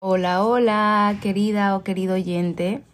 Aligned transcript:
Hola, 0.00 0.44
hola, 0.44 1.18
querida 1.20 1.74
o 1.74 1.82
querido 1.82 2.14
oyente, 2.14 2.84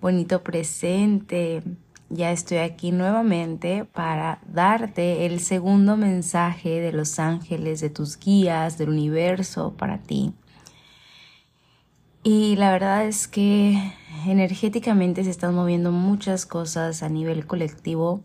bonito 0.00 0.44
presente. 0.44 1.64
Ya 2.08 2.30
estoy 2.30 2.58
aquí 2.58 2.92
nuevamente 2.92 3.84
para 3.84 4.38
darte 4.46 5.26
el 5.26 5.40
segundo 5.40 5.96
mensaje 5.96 6.80
de 6.80 6.92
los 6.92 7.18
ángeles, 7.18 7.80
de 7.80 7.90
tus 7.90 8.16
guías, 8.16 8.78
del 8.78 8.90
universo 8.90 9.72
para 9.76 9.98
ti. 9.98 10.34
Y 12.22 12.54
la 12.54 12.70
verdad 12.70 13.06
es 13.06 13.26
que 13.26 13.92
energéticamente 14.24 15.24
se 15.24 15.30
están 15.30 15.52
moviendo 15.52 15.90
muchas 15.90 16.46
cosas 16.46 17.02
a 17.02 17.08
nivel 17.08 17.48
colectivo, 17.48 18.22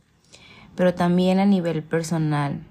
pero 0.75 0.93
también 0.93 1.39
a 1.39 1.47
nivel 1.47 1.81
personal. 1.81 2.61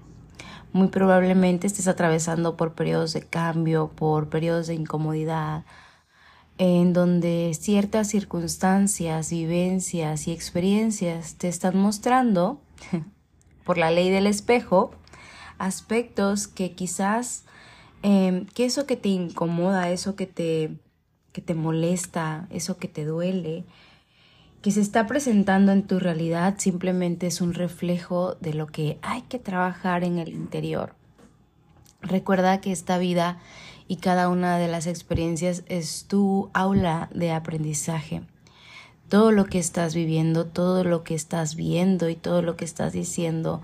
Muy 0.73 0.87
probablemente 0.87 1.67
estés 1.67 1.87
atravesando 1.87 2.55
por 2.55 2.73
periodos 2.73 3.13
de 3.13 3.23
cambio, 3.23 3.89
por 3.89 4.29
periodos 4.29 4.67
de 4.67 4.75
incomodidad, 4.75 5.65
en 6.57 6.93
donde 6.93 7.51
ciertas 7.59 8.07
circunstancias, 8.07 9.31
vivencias 9.31 10.27
y 10.27 10.31
experiencias 10.31 11.35
te 11.35 11.47
están 11.47 11.77
mostrando, 11.77 12.61
por 13.65 13.77
la 13.77 13.91
ley 13.91 14.09
del 14.09 14.27
espejo, 14.27 14.91
aspectos 15.57 16.47
que 16.47 16.73
quizás, 16.73 17.43
em, 18.01 18.45
que 18.45 18.65
eso 18.65 18.85
que 18.85 18.95
te 18.95 19.09
incomoda, 19.09 19.89
eso 19.89 20.15
que 20.15 20.27
te, 20.27 20.79
que 21.33 21.41
te 21.41 21.53
molesta, 21.53 22.47
eso 22.49 22.77
que 22.77 22.87
te 22.87 23.05
duele, 23.05 23.65
que 24.61 24.71
se 24.71 24.81
está 24.81 25.07
presentando 25.07 25.71
en 25.71 25.83
tu 25.83 25.99
realidad 25.99 26.55
simplemente 26.57 27.27
es 27.27 27.41
un 27.41 27.53
reflejo 27.53 28.35
de 28.35 28.53
lo 28.53 28.67
que 28.67 28.99
hay 29.01 29.23
que 29.23 29.39
trabajar 29.39 30.03
en 30.03 30.19
el 30.19 30.29
interior. 30.29 30.93
Recuerda 32.01 32.61
que 32.61 32.71
esta 32.71 32.97
vida 32.97 33.39
y 33.87 33.97
cada 33.97 34.29
una 34.29 34.57
de 34.57 34.67
las 34.67 34.87
experiencias 34.87 35.63
es 35.67 36.05
tu 36.07 36.49
aula 36.53 37.09
de 37.13 37.31
aprendizaje. 37.31 38.21
Todo 39.09 39.31
lo 39.31 39.45
que 39.45 39.59
estás 39.59 39.93
viviendo, 39.95 40.45
todo 40.45 40.83
lo 40.83 41.03
que 41.03 41.15
estás 41.15 41.55
viendo 41.55 42.09
y 42.09 42.15
todo 42.15 42.41
lo 42.41 42.55
que 42.55 42.65
estás 42.65 42.93
diciendo 42.93 43.61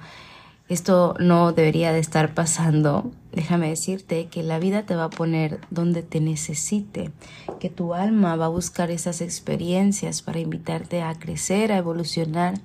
esto 0.70 1.16
no 1.20 1.54
debería 1.54 1.94
de 1.94 2.00
estar 2.00 2.34
pasando. 2.34 3.12
Déjame 3.32 3.70
decirte 3.70 4.28
que 4.28 4.44
la 4.44 4.60
vida 4.60 4.86
te 4.86 4.96
va 4.96 5.06
a 5.06 5.10
poner 5.10 5.62
donde 5.70 6.04
te 6.04 6.20
necesite, 6.20 7.12
que 7.60 7.70
tu 7.70 7.94
alma 7.94 8.36
va 8.36 8.46
a 8.46 8.50
buscar 8.50 8.92
esas 8.92 9.22
experiencias 9.22 10.22
para 10.22 10.40
invitarte 10.40 11.02
a 11.02 11.18
crecer, 11.18 11.72
a 11.72 11.78
evolucionar. 11.78 12.56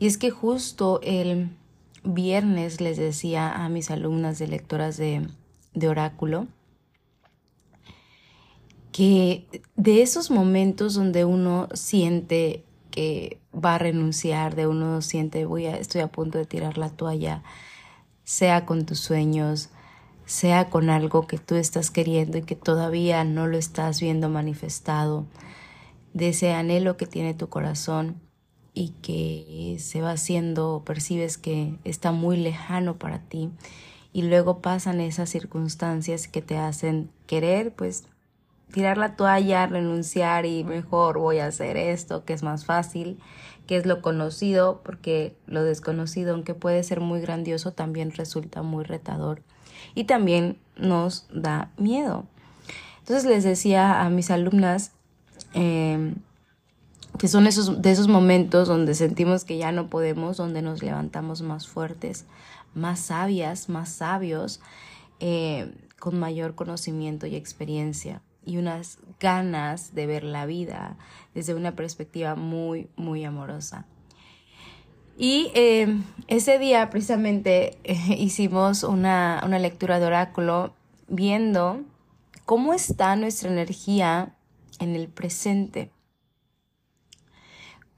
Y 0.00 0.06
es 0.06 0.18
que 0.18 0.30
justo 0.30 1.00
el 1.02 1.50
viernes 2.02 2.80
les 2.80 2.96
decía 2.96 3.52
a 3.52 3.68
mis 3.68 3.90
alumnas 3.90 4.38
de 4.40 4.48
lectoras 4.48 4.96
de, 4.96 5.28
de 5.74 5.88
oráculo 5.88 6.48
que 8.90 9.46
de 9.76 10.02
esos 10.02 10.30
momentos 10.30 10.94
donde 10.94 11.24
uno 11.24 11.68
siente 11.72 12.64
que 12.92 13.40
va 13.52 13.74
a 13.74 13.78
renunciar, 13.78 14.54
de 14.54 14.68
uno 14.68 15.02
siente, 15.02 15.44
voy 15.46 15.66
estoy 15.66 16.02
a 16.02 16.12
punto 16.12 16.38
de 16.38 16.44
tirar 16.44 16.78
la 16.78 16.90
toalla, 16.90 17.42
sea 18.22 18.64
con 18.64 18.86
tus 18.86 19.00
sueños, 19.00 19.70
sea 20.26 20.70
con 20.70 20.90
algo 20.90 21.26
que 21.26 21.38
tú 21.38 21.56
estás 21.56 21.90
queriendo 21.90 22.38
y 22.38 22.42
que 22.42 22.54
todavía 22.54 23.24
no 23.24 23.48
lo 23.48 23.58
estás 23.58 24.00
viendo 24.00 24.28
manifestado, 24.28 25.26
de 26.12 26.28
ese 26.28 26.52
anhelo 26.52 26.96
que 26.96 27.06
tiene 27.06 27.34
tu 27.34 27.48
corazón 27.48 28.20
y 28.74 28.90
que 29.02 29.76
se 29.80 30.00
va 30.00 30.12
haciendo, 30.12 30.82
percibes 30.86 31.38
que 31.38 31.74
está 31.82 32.12
muy 32.12 32.36
lejano 32.36 32.98
para 32.98 33.18
ti 33.18 33.50
y 34.12 34.22
luego 34.22 34.60
pasan 34.60 35.00
esas 35.00 35.30
circunstancias 35.30 36.28
que 36.28 36.42
te 36.42 36.58
hacen 36.58 37.10
querer, 37.26 37.74
pues 37.74 38.04
tirar 38.72 38.98
la 38.98 39.14
toalla, 39.14 39.66
renunciar 39.66 40.46
y 40.46 40.64
mejor 40.64 41.18
voy 41.18 41.38
a 41.38 41.46
hacer 41.46 41.76
esto, 41.76 42.24
que 42.24 42.32
es 42.32 42.42
más 42.42 42.64
fácil, 42.64 43.20
que 43.66 43.76
es 43.76 43.86
lo 43.86 44.02
conocido, 44.02 44.80
porque 44.82 45.36
lo 45.46 45.62
desconocido, 45.62 46.34
aunque 46.34 46.54
puede 46.54 46.82
ser 46.82 47.00
muy 47.00 47.20
grandioso, 47.20 47.72
también 47.72 48.10
resulta 48.10 48.62
muy 48.62 48.82
retador 48.82 49.42
y 49.94 50.04
también 50.04 50.58
nos 50.76 51.26
da 51.32 51.70
miedo. 51.76 52.26
Entonces 53.00 53.24
les 53.24 53.44
decía 53.44 54.02
a 54.02 54.10
mis 54.10 54.30
alumnas 54.30 54.92
em, 55.52 56.16
que 57.18 57.28
son 57.28 57.46
esos, 57.46 57.82
de 57.82 57.90
esos 57.90 58.08
momentos 58.08 58.68
donde 58.68 58.94
sentimos 58.94 59.44
que 59.44 59.58
ya 59.58 59.70
no 59.70 59.88
podemos, 59.88 60.38
donde 60.38 60.62
nos 60.62 60.82
levantamos 60.82 61.42
más 61.42 61.68
fuertes, 61.68 62.24
más 62.74 63.00
sabias, 63.00 63.68
más 63.68 63.90
sabios, 63.90 64.60
eh, 65.20 65.74
con 66.00 66.18
mayor 66.18 66.54
conocimiento 66.54 67.26
y 67.26 67.36
experiencia 67.36 68.22
y 68.44 68.56
unas 68.56 68.98
ganas 69.20 69.94
de 69.94 70.06
ver 70.06 70.24
la 70.24 70.46
vida 70.46 70.96
desde 71.34 71.54
una 71.54 71.76
perspectiva 71.76 72.34
muy, 72.34 72.88
muy 72.96 73.24
amorosa. 73.24 73.86
Y 75.16 75.50
eh, 75.54 76.00
ese 76.26 76.58
día 76.58 76.88
precisamente 76.90 77.78
hicimos 77.84 78.82
una, 78.82 79.42
una 79.44 79.58
lectura 79.58 80.00
de 80.00 80.06
oráculo 80.06 80.74
viendo 81.08 81.82
cómo 82.44 82.74
está 82.74 83.14
nuestra 83.16 83.50
energía 83.50 84.34
en 84.78 84.96
el 84.96 85.08
presente, 85.08 85.90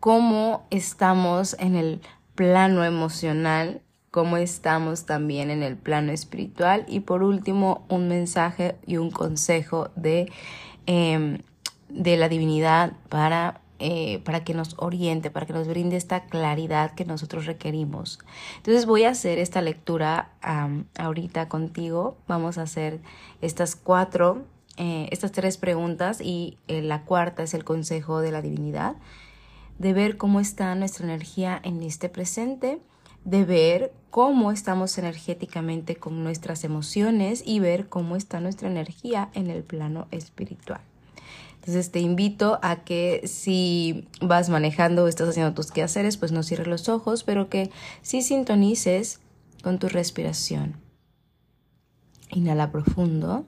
cómo 0.00 0.66
estamos 0.70 1.56
en 1.58 1.76
el 1.76 2.00
plano 2.34 2.84
emocional 2.84 3.80
cómo 4.14 4.36
estamos 4.36 5.06
también 5.06 5.50
en 5.50 5.64
el 5.64 5.76
plano 5.76 6.12
espiritual 6.12 6.84
y 6.86 7.00
por 7.00 7.24
último 7.24 7.84
un 7.88 8.06
mensaje 8.06 8.76
y 8.86 8.96
un 8.96 9.10
consejo 9.10 9.90
de, 9.96 10.30
em, 10.86 11.38
de 11.88 12.16
la 12.16 12.28
divinidad 12.28 12.92
para, 13.08 13.60
eh, 13.80 14.20
para 14.24 14.44
que 14.44 14.54
nos 14.54 14.76
oriente, 14.78 15.32
para 15.32 15.46
que 15.46 15.52
nos 15.52 15.66
brinde 15.66 15.96
esta 15.96 16.26
claridad 16.26 16.94
que 16.94 17.04
nosotros 17.04 17.46
requerimos. 17.46 18.20
Entonces 18.58 18.86
voy 18.86 19.02
a 19.02 19.10
hacer 19.10 19.40
esta 19.40 19.60
lectura 19.62 20.30
ahorita 20.96 21.48
contigo. 21.48 22.16
Vamos 22.28 22.56
a 22.56 22.62
hacer 22.62 23.00
estas 23.40 23.74
cuatro, 23.74 24.44
eh, 24.76 25.08
estas 25.10 25.32
tres 25.32 25.58
preguntas 25.58 26.20
y 26.20 26.56
eh, 26.68 26.82
la 26.82 27.02
cuarta 27.02 27.42
es 27.42 27.52
el 27.52 27.64
consejo 27.64 28.20
de 28.20 28.30
la 28.30 28.42
divinidad 28.42 28.94
de 29.80 29.92
ver 29.92 30.18
cómo 30.18 30.38
está 30.38 30.72
nuestra 30.76 31.04
energía 31.04 31.60
en 31.64 31.82
este 31.82 32.08
presente 32.08 32.78
de 33.24 33.44
ver 33.44 33.92
cómo 34.14 34.52
estamos 34.52 34.96
energéticamente 34.96 35.96
con 35.96 36.22
nuestras 36.22 36.62
emociones 36.62 37.42
y 37.44 37.58
ver 37.58 37.88
cómo 37.88 38.14
está 38.14 38.38
nuestra 38.38 38.70
energía 38.70 39.28
en 39.34 39.50
el 39.50 39.64
plano 39.64 40.06
espiritual. 40.12 40.82
Entonces 41.56 41.90
te 41.90 41.98
invito 41.98 42.60
a 42.62 42.84
que 42.84 43.22
si 43.26 44.06
vas 44.20 44.50
manejando 44.50 45.02
o 45.02 45.08
estás 45.08 45.30
haciendo 45.30 45.52
tus 45.52 45.72
quehaceres, 45.72 46.16
pues 46.16 46.30
no 46.30 46.44
cierres 46.44 46.68
los 46.68 46.88
ojos, 46.88 47.24
pero 47.24 47.48
que 47.48 47.72
sí 48.02 48.22
sintonices 48.22 49.18
con 49.64 49.80
tu 49.80 49.88
respiración. 49.88 50.76
Inhala 52.30 52.70
profundo. 52.70 53.46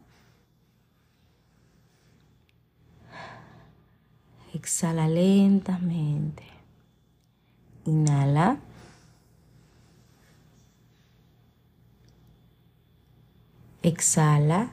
Exhala 4.53 5.07
lentamente. 5.07 6.43
Inhala. 7.85 8.59
Exhala. 13.87 14.73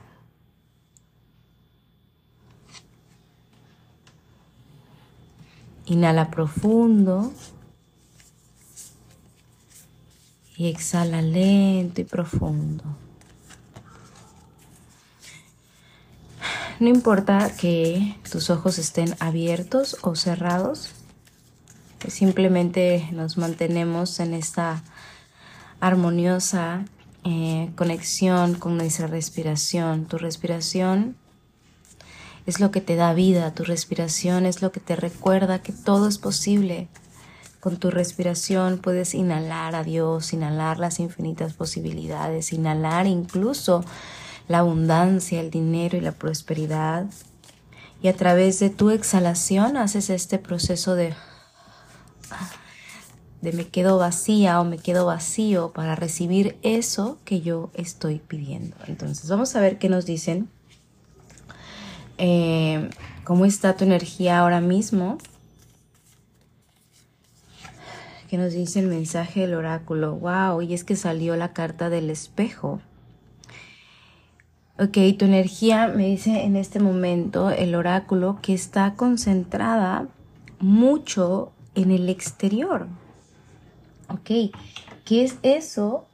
Inhala 5.86 6.32
profundo. 6.32 7.32
Y 10.56 10.66
exhala 10.66 11.22
lento 11.22 12.00
y 12.00 12.04
profundo. 12.04 12.82
No 16.80 16.88
importa 16.88 17.52
que 17.56 18.16
tus 18.28 18.50
ojos 18.50 18.78
estén 18.78 19.14
abiertos 19.20 19.96
o 20.02 20.16
cerrados, 20.16 20.90
simplemente 22.08 23.08
nos 23.12 23.38
mantenemos 23.38 24.18
en 24.18 24.34
esta 24.34 24.82
armoniosa 25.78 26.84
eh, 27.24 27.70
conexión 27.74 28.54
con 28.54 28.76
nuestra 28.76 29.06
respiración. 29.06 30.04
Tu 30.06 30.18
respiración 30.18 31.16
es 32.46 32.60
lo 32.60 32.70
que 32.70 32.82
te 32.82 32.96
da 32.96 33.14
vida, 33.14 33.54
tu 33.54 33.64
respiración 33.64 34.44
es 34.44 34.60
lo 34.60 34.72
que 34.72 34.80
te 34.80 34.94
recuerda 34.94 35.62
que 35.62 35.72
todo 35.72 36.06
es 36.06 36.18
posible. 36.18 36.88
Con 37.60 37.78
tu 37.78 37.90
respiración 37.90 38.76
puedes 38.76 39.14
inhalar 39.14 39.74
a 39.74 39.84
Dios, 39.84 40.34
inhalar 40.34 40.78
las 40.78 41.00
infinitas 41.00 41.54
posibilidades, 41.54 42.52
inhalar 42.52 43.06
incluso 43.06 43.82
la 44.48 44.58
abundancia, 44.58 45.40
el 45.40 45.50
dinero 45.50 45.96
y 45.96 46.02
la 46.02 46.12
prosperidad. 46.12 47.06
Y 48.02 48.08
a 48.08 48.16
través 48.16 48.60
de 48.60 48.68
tu 48.68 48.90
exhalación 48.90 49.78
haces 49.78 50.10
este 50.10 50.38
proceso 50.38 50.94
de 50.94 51.14
de 53.44 53.52
me 53.52 53.68
quedo 53.68 53.98
vacía 53.98 54.60
o 54.60 54.64
me 54.64 54.78
quedo 54.78 55.06
vacío 55.06 55.72
para 55.72 55.94
recibir 55.94 56.56
eso 56.62 57.18
que 57.24 57.42
yo 57.42 57.70
estoy 57.74 58.18
pidiendo. 58.18 58.74
Entonces 58.88 59.28
vamos 59.28 59.54
a 59.54 59.60
ver 59.60 59.78
qué 59.78 59.88
nos 59.88 60.06
dicen 60.06 60.48
eh, 62.18 62.88
cómo 63.24 63.44
está 63.44 63.76
tu 63.76 63.84
energía 63.84 64.38
ahora 64.38 64.60
mismo. 64.60 65.18
¿Qué 68.30 68.38
nos 68.38 68.54
dice 68.54 68.80
el 68.80 68.86
mensaje 68.86 69.42
del 69.42 69.54
oráculo? 69.54 70.16
¡Wow! 70.16 70.62
Y 70.62 70.72
es 70.72 70.82
que 70.82 70.96
salió 70.96 71.36
la 71.36 71.52
carta 71.52 71.90
del 71.90 72.08
espejo. 72.08 72.80
Ok, 74.78 74.96
tu 75.18 75.26
energía 75.26 75.86
me 75.88 76.06
dice 76.06 76.44
en 76.44 76.56
este 76.56 76.80
momento 76.80 77.50
el 77.50 77.74
oráculo 77.74 78.38
que 78.42 78.54
está 78.54 78.94
concentrada 78.94 80.08
mucho 80.58 81.52
en 81.74 81.90
el 81.90 82.08
exterior. 82.08 82.88
Ok, 84.08 84.52
¿qué 85.04 85.24
es 85.24 85.38
eso 85.42 86.06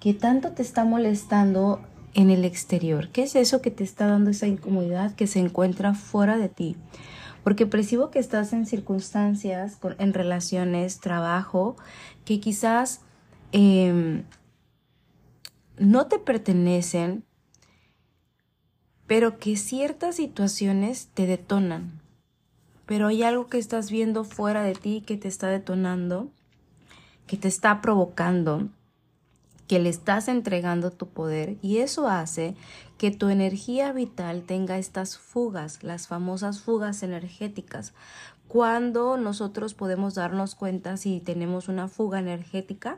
que 0.00 0.14
tanto 0.14 0.52
te 0.52 0.62
está 0.62 0.84
molestando 0.84 1.80
en 2.14 2.30
el 2.30 2.44
exterior? 2.44 3.10
¿Qué 3.10 3.24
es 3.24 3.36
eso 3.36 3.60
que 3.60 3.70
te 3.70 3.84
está 3.84 4.06
dando 4.06 4.30
esa 4.30 4.46
incomodidad 4.46 5.14
que 5.14 5.26
se 5.26 5.40
encuentra 5.40 5.94
fuera 5.94 6.38
de 6.38 6.48
ti? 6.48 6.76
Porque 7.44 7.66
percibo 7.66 8.10
que 8.10 8.18
estás 8.18 8.52
en 8.52 8.66
circunstancias, 8.66 9.78
en 9.98 10.12
relaciones, 10.12 11.00
trabajo, 11.00 11.76
que 12.24 12.40
quizás 12.40 13.00
em, 13.52 14.24
no 15.78 16.06
te 16.06 16.18
pertenecen, 16.18 17.24
pero 19.06 19.38
que 19.38 19.56
ciertas 19.56 20.16
situaciones 20.16 21.08
te 21.14 21.26
detonan. 21.26 22.02
Pero 22.84 23.06
hay 23.06 23.22
algo 23.22 23.46
que 23.46 23.58
estás 23.58 23.90
viendo 23.90 24.24
fuera 24.24 24.62
de 24.62 24.74
ti 24.74 25.02
que 25.06 25.16
te 25.16 25.28
está 25.28 25.48
detonando, 25.48 26.30
que 27.28 27.36
te 27.36 27.46
está 27.46 27.80
provocando 27.80 28.68
que 29.68 29.78
le 29.78 29.90
estás 29.90 30.28
entregando 30.28 30.90
tu 30.90 31.08
poder 31.08 31.58
y 31.62 31.78
eso 31.78 32.08
hace 32.08 32.56
que 32.96 33.10
tu 33.12 33.28
energía 33.28 33.92
vital 33.92 34.42
tenga 34.42 34.78
estas 34.78 35.18
fugas, 35.18 35.84
las 35.84 36.08
famosas 36.08 36.60
fugas 36.60 37.02
energéticas. 37.02 37.92
Cuando 38.48 39.18
nosotros 39.18 39.74
podemos 39.74 40.14
darnos 40.14 40.54
cuenta 40.54 40.96
si 40.96 41.20
tenemos 41.20 41.68
una 41.68 41.86
fuga 41.86 42.18
energética, 42.18 42.96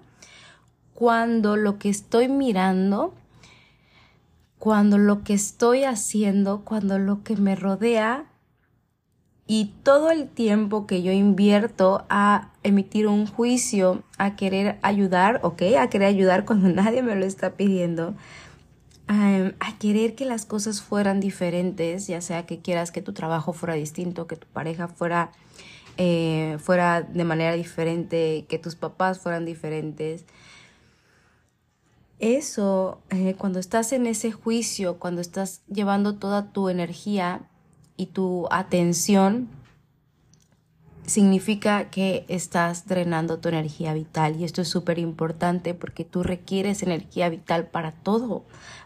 cuando 0.94 1.56
lo 1.56 1.78
que 1.78 1.88
estoy 1.88 2.28
mirando, 2.28 3.14
cuando 4.58 4.96
lo 4.96 5.24
que 5.24 5.34
estoy 5.34 5.82
haciendo, 5.84 6.64
cuando 6.64 6.98
lo 6.98 7.24
que 7.24 7.36
me 7.36 7.56
rodea 7.56 8.29
y 9.52 9.72
todo 9.82 10.12
el 10.12 10.28
tiempo 10.28 10.86
que 10.86 11.02
yo 11.02 11.10
invierto 11.10 12.04
a 12.08 12.52
emitir 12.62 13.08
un 13.08 13.26
juicio, 13.26 14.04
a 14.16 14.36
querer 14.36 14.78
ayudar, 14.82 15.40
¿ok? 15.42 15.62
A 15.76 15.90
querer 15.90 16.06
ayudar 16.06 16.44
cuando 16.44 16.68
nadie 16.72 17.02
me 17.02 17.16
lo 17.16 17.26
está 17.26 17.54
pidiendo, 17.54 18.14
a 19.08 19.78
querer 19.80 20.14
que 20.14 20.24
las 20.24 20.46
cosas 20.46 20.80
fueran 20.80 21.18
diferentes, 21.18 22.06
ya 22.06 22.20
sea 22.20 22.46
que 22.46 22.60
quieras 22.60 22.92
que 22.92 23.02
tu 23.02 23.12
trabajo 23.12 23.52
fuera 23.52 23.74
distinto, 23.74 24.28
que 24.28 24.36
tu 24.36 24.46
pareja 24.46 24.86
fuera, 24.86 25.32
eh, 25.96 26.56
fuera 26.60 27.02
de 27.02 27.24
manera 27.24 27.54
diferente, 27.54 28.46
que 28.48 28.60
tus 28.60 28.76
papás 28.76 29.18
fueran 29.18 29.46
diferentes. 29.46 30.26
Eso, 32.20 33.00
eh, 33.10 33.34
cuando 33.36 33.58
estás 33.58 33.92
en 33.92 34.06
ese 34.06 34.30
juicio, 34.30 35.00
cuando 35.00 35.20
estás 35.20 35.62
llevando 35.66 36.14
toda 36.14 36.52
tu 36.52 36.68
energía 36.68 37.48
y 38.00 38.06
tu 38.06 38.48
atención 38.50 39.50
significa 41.04 41.90
que 41.90 42.24
estás 42.28 42.86
drenando 42.86 43.40
tu 43.40 43.50
energía 43.50 43.92
vital. 43.92 44.36
Y 44.36 44.44
esto 44.44 44.62
es 44.62 44.68
súper 44.68 44.98
importante 44.98 45.74
porque 45.74 46.06
tú 46.06 46.22
requieres 46.22 46.82
energía 46.82 47.28
vital 47.28 47.66
para 47.66 47.92
todo, 47.92 48.44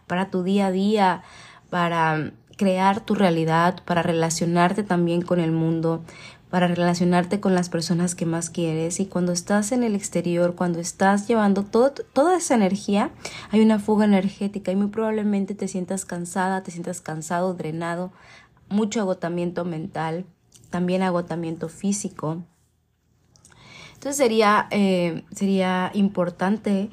para 0.09 0.31
tu 0.31 0.43
día 0.43 0.67
a 0.67 0.73
día, 0.73 1.23
para 1.71 2.33
crear 2.57 3.05
tu 3.05 3.15
realidad, 3.15 3.85
para 3.85 4.03
relacionarte 4.03 4.83
también 4.83 5.23
con 5.23 5.39
el 5.39 5.53
mundo, 5.53 6.03
para 6.51 6.67
relacionarte 6.67 7.41
con 7.41 7.55
las 7.55 7.69
personas 7.69 8.15
que 8.15 8.27
más 8.27 8.51
quieres. 8.51 8.99
Y 9.01 9.07
cuando 9.07 9.33
estás 9.33 9.71
en 9.71 9.85
el 9.85 9.95
exterior, 9.95 10.55
cuando 10.55 10.81
estás 10.81 11.29
llevando 11.29 11.65
toda 11.65 12.37
esa 12.37 12.55
energía, 12.55 13.11
hay 13.51 13.61
una 13.61 13.79
fuga 13.79 14.07
energética 14.07 14.73
y 14.73 14.77
muy 14.77 14.89
probablemente 14.89 15.55
te 15.55 15.69
sientas 15.69 16.05
cansada, 16.05 16.63
te 16.63 16.71
sientas 16.71 17.01
cansado, 17.01 17.55
drenado, 17.55 18.13
mucho 18.69 19.01
agotamiento 19.01 19.65
mental, 19.65 20.25
también 20.71 21.03
agotamiento 21.03 21.69
físico. 21.69 22.43
Entonces 23.95 24.17
sería, 24.17 24.67
eh, 24.71 25.23
sería 25.35 25.91
importante 25.95 26.91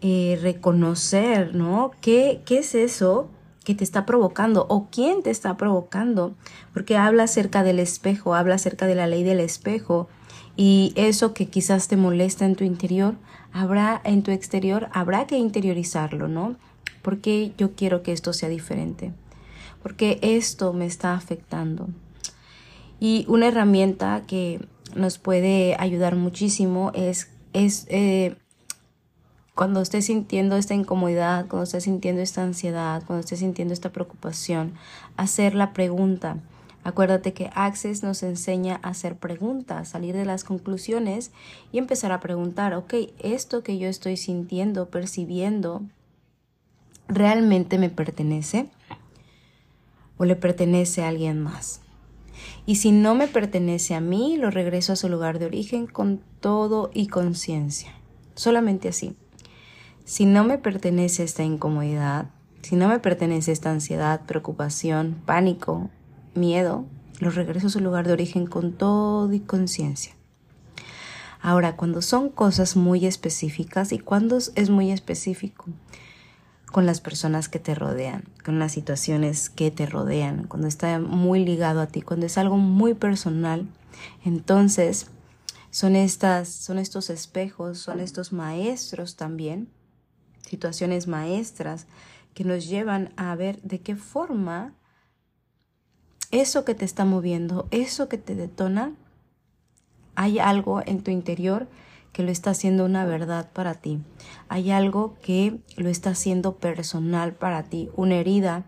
eh, 0.00 0.38
reconocer, 0.40 1.54
¿no? 1.54 1.90
¿Qué, 2.00 2.42
¿Qué 2.46 2.58
es 2.58 2.74
eso 2.74 3.28
que 3.64 3.74
te 3.74 3.84
está 3.84 4.06
provocando 4.06 4.66
o 4.68 4.88
quién 4.90 5.22
te 5.22 5.30
está 5.30 5.56
provocando? 5.56 6.34
Porque 6.72 6.96
habla 6.96 7.24
acerca 7.24 7.62
del 7.62 7.80
espejo, 7.80 8.34
habla 8.34 8.54
acerca 8.54 8.86
de 8.86 8.94
la 8.94 9.06
ley 9.06 9.24
del 9.24 9.40
espejo 9.40 10.08
y 10.56 10.92
eso 10.96 11.34
que 11.34 11.48
quizás 11.48 11.88
te 11.88 11.96
molesta 11.96 12.46
en 12.46 12.56
tu 12.56 12.64
interior, 12.64 13.16
habrá 13.52 14.00
en 14.04 14.22
tu 14.22 14.30
exterior, 14.30 14.88
habrá 14.92 15.26
que 15.26 15.36
interiorizarlo, 15.36 16.28
¿no? 16.28 16.56
Porque 17.02 17.52
yo 17.58 17.74
quiero 17.74 18.02
que 18.02 18.12
esto 18.12 18.32
sea 18.32 18.48
diferente 18.48 19.12
porque 19.82 20.18
esto 20.22 20.72
me 20.72 20.86
está 20.86 21.14
afectando. 21.14 21.88
Y 23.00 23.24
una 23.28 23.48
herramienta 23.48 24.24
que 24.26 24.60
nos 24.94 25.18
puede 25.18 25.76
ayudar 25.78 26.16
muchísimo 26.16 26.90
es, 26.94 27.30
es 27.52 27.86
eh, 27.88 28.36
cuando 29.54 29.80
estés 29.80 30.06
sintiendo 30.06 30.56
esta 30.56 30.74
incomodidad, 30.74 31.46
cuando 31.48 31.64
estés 31.64 31.84
sintiendo 31.84 32.22
esta 32.22 32.42
ansiedad, 32.42 33.02
cuando 33.06 33.20
estés 33.20 33.40
sintiendo 33.40 33.74
esta 33.74 33.90
preocupación, 33.90 34.74
hacer 35.16 35.54
la 35.54 35.72
pregunta. 35.72 36.38
Acuérdate 36.84 37.32
que 37.32 37.50
Access 37.54 38.02
nos 38.02 38.22
enseña 38.22 38.80
a 38.82 38.90
hacer 38.90 39.16
preguntas, 39.16 39.88
salir 39.88 40.14
de 40.14 40.24
las 40.24 40.44
conclusiones 40.44 41.32
y 41.72 41.78
empezar 41.78 42.12
a 42.12 42.20
preguntar, 42.20 42.72
ok, 42.74 42.94
esto 43.18 43.62
que 43.62 43.78
yo 43.78 43.88
estoy 43.88 44.16
sintiendo, 44.16 44.90
percibiendo, 44.90 45.82
¿realmente 47.08 47.78
me 47.78 47.90
pertenece? 47.90 48.68
O 50.18 50.24
le 50.24 50.36
pertenece 50.36 51.02
a 51.02 51.08
alguien 51.08 51.40
más. 51.40 51.80
Y 52.66 52.76
si 52.76 52.92
no 52.92 53.14
me 53.14 53.28
pertenece 53.28 53.94
a 53.94 54.00
mí, 54.00 54.36
lo 54.36 54.50
regreso 54.50 54.92
a 54.92 54.96
su 54.96 55.08
lugar 55.08 55.38
de 55.38 55.46
origen 55.46 55.86
con 55.86 56.20
todo 56.40 56.90
y 56.92 57.06
conciencia. 57.06 57.92
Solamente 58.34 58.88
así. 58.88 59.16
Si 60.04 60.26
no 60.26 60.44
me 60.44 60.58
pertenece 60.58 61.24
esta 61.24 61.44
incomodidad, 61.44 62.30
si 62.62 62.76
no 62.76 62.88
me 62.88 62.98
pertenece 62.98 63.52
esta 63.52 63.70
ansiedad, 63.70 64.26
preocupación, 64.26 65.16
pánico, 65.24 65.90
miedo, 66.34 66.84
lo 67.20 67.30
regreso 67.30 67.68
a 67.68 67.70
su 67.70 67.80
lugar 67.80 68.06
de 68.06 68.12
origen 68.12 68.46
con 68.46 68.72
todo 68.72 69.32
y 69.32 69.40
conciencia. 69.40 70.14
Ahora, 71.40 71.76
cuando 71.76 72.02
son 72.02 72.30
cosas 72.30 72.76
muy 72.76 73.06
específicas 73.06 73.92
y 73.92 73.98
cuando 73.98 74.38
es 74.38 74.70
muy 74.70 74.90
específico, 74.90 75.66
con 76.70 76.86
las 76.86 77.00
personas 77.00 77.48
que 77.48 77.58
te 77.58 77.74
rodean, 77.74 78.24
con 78.44 78.58
las 78.58 78.72
situaciones 78.72 79.50
que 79.50 79.70
te 79.70 79.86
rodean, 79.86 80.46
cuando 80.46 80.68
está 80.68 80.98
muy 80.98 81.44
ligado 81.44 81.80
a 81.80 81.86
ti, 81.86 82.02
cuando 82.02 82.26
es 82.26 82.36
algo 82.38 82.56
muy 82.58 82.94
personal, 82.94 83.66
entonces 84.24 85.06
son 85.70 85.96
estas 85.96 86.48
son 86.48 86.78
estos 86.78 87.10
espejos, 87.10 87.78
son 87.78 88.00
estos 88.00 88.32
maestros 88.32 89.16
también, 89.16 89.68
situaciones 90.42 91.06
maestras 91.06 91.86
que 92.34 92.44
nos 92.44 92.68
llevan 92.68 93.12
a 93.16 93.34
ver 93.34 93.60
de 93.62 93.80
qué 93.80 93.96
forma 93.96 94.74
eso 96.30 96.64
que 96.64 96.74
te 96.74 96.84
está 96.84 97.04
moviendo, 97.04 97.66
eso 97.70 98.08
que 98.08 98.18
te 98.18 98.34
detona, 98.34 98.92
hay 100.14 100.38
algo 100.38 100.82
en 100.84 101.02
tu 101.02 101.10
interior 101.10 101.68
que 102.12 102.22
lo 102.22 102.30
está 102.30 102.50
haciendo 102.50 102.84
una 102.84 103.04
verdad 103.04 103.50
para 103.52 103.74
ti. 103.74 104.00
Hay 104.48 104.70
algo 104.70 105.16
que 105.22 105.58
lo 105.76 105.88
está 105.88 106.10
haciendo 106.10 106.56
personal 106.56 107.34
para 107.34 107.64
ti, 107.64 107.90
una 107.96 108.16
herida 108.16 108.64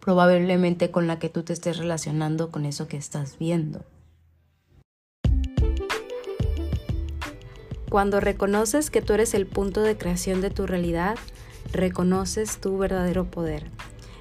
probablemente 0.00 0.90
con 0.90 1.06
la 1.06 1.18
que 1.18 1.28
tú 1.28 1.42
te 1.42 1.52
estés 1.52 1.76
relacionando 1.76 2.50
con 2.50 2.64
eso 2.64 2.88
que 2.88 2.96
estás 2.96 3.38
viendo. 3.38 3.84
Cuando 7.90 8.20
reconoces 8.20 8.90
que 8.90 9.02
tú 9.02 9.14
eres 9.14 9.34
el 9.34 9.46
punto 9.46 9.82
de 9.82 9.96
creación 9.96 10.40
de 10.40 10.50
tu 10.50 10.66
realidad, 10.66 11.16
reconoces 11.72 12.58
tu 12.58 12.76
verdadero 12.76 13.30
poder. 13.30 13.70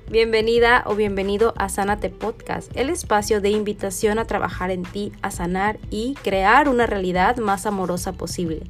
Bienvenida 0.10 0.86
o 0.86 0.96
bienvenido 0.96 1.54
a 1.58 1.68
Sánate 1.68 2.10
Podcast, 2.10 2.72
el 2.78 2.90
espacio 2.90 3.42
de 3.42 3.50
invitación 3.50 4.20
a 4.20 4.26
trabajar 4.26 4.72
en 4.72 4.84
ti, 4.84 5.12
a 5.22 5.32
sanar 5.32 5.80
y 5.90 6.14
crear 6.24 6.70
una 6.70 6.86
realidad 6.86 7.36
más 7.40 7.66
amorosa 7.66 8.14
posible. 8.14 8.62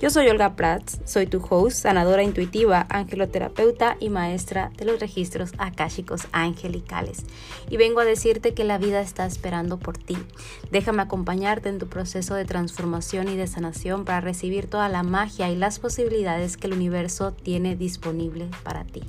Yo 0.00 0.10
soy 0.10 0.26
Olga 0.26 0.56
Prats, 0.56 0.98
soy 1.04 1.28
tu 1.28 1.40
host, 1.48 1.76
sanadora 1.76 2.24
intuitiva, 2.24 2.88
angeloterapeuta 2.90 3.98
y 4.00 4.08
maestra 4.08 4.72
de 4.78 4.84
los 4.84 4.98
registros 4.98 5.52
akáshicos 5.58 6.26
angelicales. 6.32 7.24
Y 7.68 7.76
vengo 7.76 8.00
a 8.00 8.04
decirte 8.04 8.52
que 8.52 8.64
la 8.64 8.78
vida 8.78 9.00
está 9.00 9.26
esperando 9.26 9.78
por 9.78 9.96
ti. 9.96 10.18
Déjame 10.72 11.02
acompañarte 11.02 11.68
en 11.68 11.78
tu 11.78 11.86
proceso 11.86 12.34
de 12.34 12.46
transformación 12.46 13.28
y 13.28 13.36
de 13.36 13.46
sanación 13.46 14.04
para 14.04 14.20
recibir 14.20 14.66
toda 14.66 14.88
la 14.88 15.04
magia 15.04 15.50
y 15.50 15.54
las 15.54 15.78
posibilidades 15.78 16.56
que 16.56 16.66
el 16.66 16.72
universo 16.72 17.30
tiene 17.30 17.76
disponible 17.76 18.48
para 18.64 18.82
ti. 18.82 19.04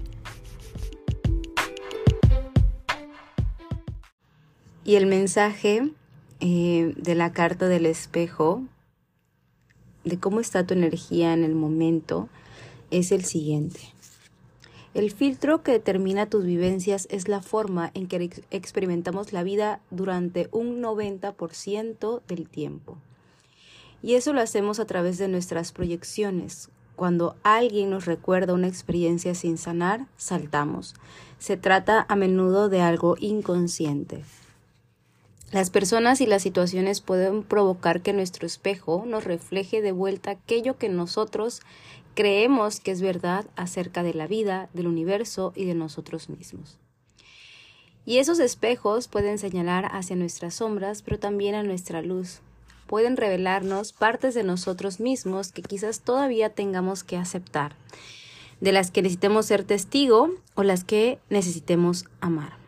Y 4.84 4.96
el 4.96 5.06
mensaje 5.06 5.92
eh, 6.40 6.94
de 6.98 7.16
la 7.16 7.32
carta 7.32 7.68
del 7.68 7.86
espejo, 7.86 8.64
de 10.04 10.20
cómo 10.20 10.40
está 10.40 10.66
tu 10.66 10.74
energía 10.74 11.34
en 11.34 11.44
el 11.44 11.54
momento, 11.54 12.30
es 12.90 13.12
el 13.12 13.24
siguiente. 13.24 13.80
El 14.94 15.12
filtro 15.12 15.62
que 15.64 15.72
determina 15.72 16.26
tus 16.26 16.44
vivencias 16.44 17.08
es 17.12 17.28
la 17.28 17.42
forma 17.42 17.92
en 17.94 18.08
que 18.08 18.44
experimentamos 18.50 19.32
la 19.32 19.44
vida 19.44 19.80
durante 19.90 20.50
un 20.52 20.82
90% 20.82 22.22
del 22.28 22.50
tiempo. 22.50 22.98
Y 24.02 24.16
eso 24.16 24.34
lo 24.34 24.42
hacemos 24.42 24.80
a 24.80 24.86
través 24.86 25.18
de 25.18 25.28
nuestras 25.28 25.72
proyecciones. 25.72 26.70
Cuando 26.96 27.36
alguien 27.44 27.92
nos 27.92 28.06
recuerda 28.06 28.54
una 28.54 28.68
experiencia 28.68 29.34
sin 29.36 29.58
sanar, 29.58 30.08
saltamos. 30.18 30.96
Se 31.40 31.56
trata 31.56 32.06
a 32.10 32.16
menudo 32.16 32.68
de 32.68 32.82
algo 32.82 33.16
inconsciente. 33.20 34.24
Las 35.52 35.70
personas 35.70 36.22
y 36.22 36.26
las 36.26 36.44
situaciones 36.44 37.02
pueden 37.02 37.44
provocar 37.44 38.02
que 38.02 38.14
nuestro 38.14 38.48
espejo 38.48 39.04
nos 39.06 39.26
refleje 39.26 39.82
de 39.82 39.92
vuelta 39.92 40.32
aquello 40.32 40.78
que 40.78 40.88
nosotros 40.88 41.62
creemos 42.14 42.80
que 42.80 42.92
es 42.92 43.02
verdad 43.02 43.46
acerca 43.58 44.02
de 44.02 44.14
la 44.14 44.28
vida, 44.28 44.70
del 44.74 44.88
universo 44.88 45.52
y 45.54 45.66
de 45.66 45.76
nosotros 45.76 46.30
mismos. 46.30 46.78
Y 48.06 48.20
esos 48.20 48.40
espejos 48.40 49.10
pueden 49.10 49.38
señalar 49.38 49.90
hacia 49.92 50.16
nuestras 50.16 50.56
sombras, 50.56 51.02
pero 51.02 51.20
también 51.20 51.56
a 51.56 51.64
nuestra 51.64 52.02
luz. 52.02 52.40
Pueden 52.88 53.18
revelarnos 53.18 53.92
partes 53.92 54.34
de 54.34 54.44
nosotros 54.44 55.02
mismos 55.02 55.52
que 55.52 55.64
quizás 55.64 56.00
todavía 56.00 56.50
tengamos 56.50 57.04
que 57.04 57.18
aceptar, 57.18 57.76
de 58.62 58.72
las 58.72 58.90
que 58.90 59.02
necesitemos 59.02 59.48
ser 59.48 59.66
testigo 59.66 60.32
o 60.56 60.64
las 60.64 60.86
que 60.86 61.20
necesitemos 61.30 62.06
amar. 62.22 62.61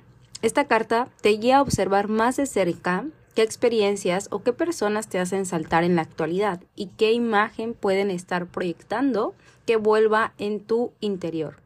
Esta 0.44 0.68
carta 0.68 1.08
te 1.22 1.30
guía 1.30 1.60
a 1.60 1.62
observar 1.62 2.10
más 2.10 2.36
de 2.36 2.46
cerca 2.46 3.06
qué 3.34 3.44
experiencias 3.44 4.28
o 4.30 4.44
qué 4.44 4.52
personas 4.52 5.08
te 5.08 5.18
hacen 5.18 5.46
saltar 5.46 5.86
en 5.86 5.96
la 5.96 6.02
actualidad 6.02 6.62
y 6.76 6.88
qué 6.88 7.14
imagen 7.14 7.74
pueden 7.74 8.12
estar 8.12 8.48
proyectando 8.48 9.36
que 9.66 9.78
vuelva 9.78 10.34
en 10.38 10.60
tu 10.60 10.92
interior. 11.00 11.62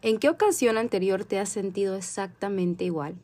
¿En 0.00 0.18
qué 0.18 0.28
ocasión 0.28 0.78
anterior 0.78 1.24
te 1.24 1.40
has 1.40 1.48
sentido 1.48 1.96
exactamente 1.96 2.84
igual? 2.84 3.16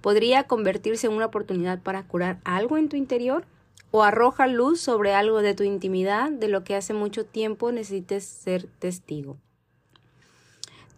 ¿Podría 0.00 0.44
convertirse 0.44 1.06
en 1.06 1.12
una 1.12 1.26
oportunidad 1.26 1.82
para 1.82 2.04
curar 2.04 2.40
algo 2.44 2.78
en 2.78 2.88
tu 2.88 2.96
interior? 2.96 3.44
¿O 3.90 4.04
arroja 4.04 4.46
luz 4.46 4.80
sobre 4.80 5.12
algo 5.12 5.42
de 5.42 5.52
tu 5.52 5.64
intimidad 5.64 6.30
de 6.30 6.48
lo 6.48 6.64
que 6.64 6.76
hace 6.76 6.94
mucho 6.94 7.26
tiempo 7.26 7.72
necesites 7.72 8.24
ser 8.24 8.68
testigo? 8.78 9.36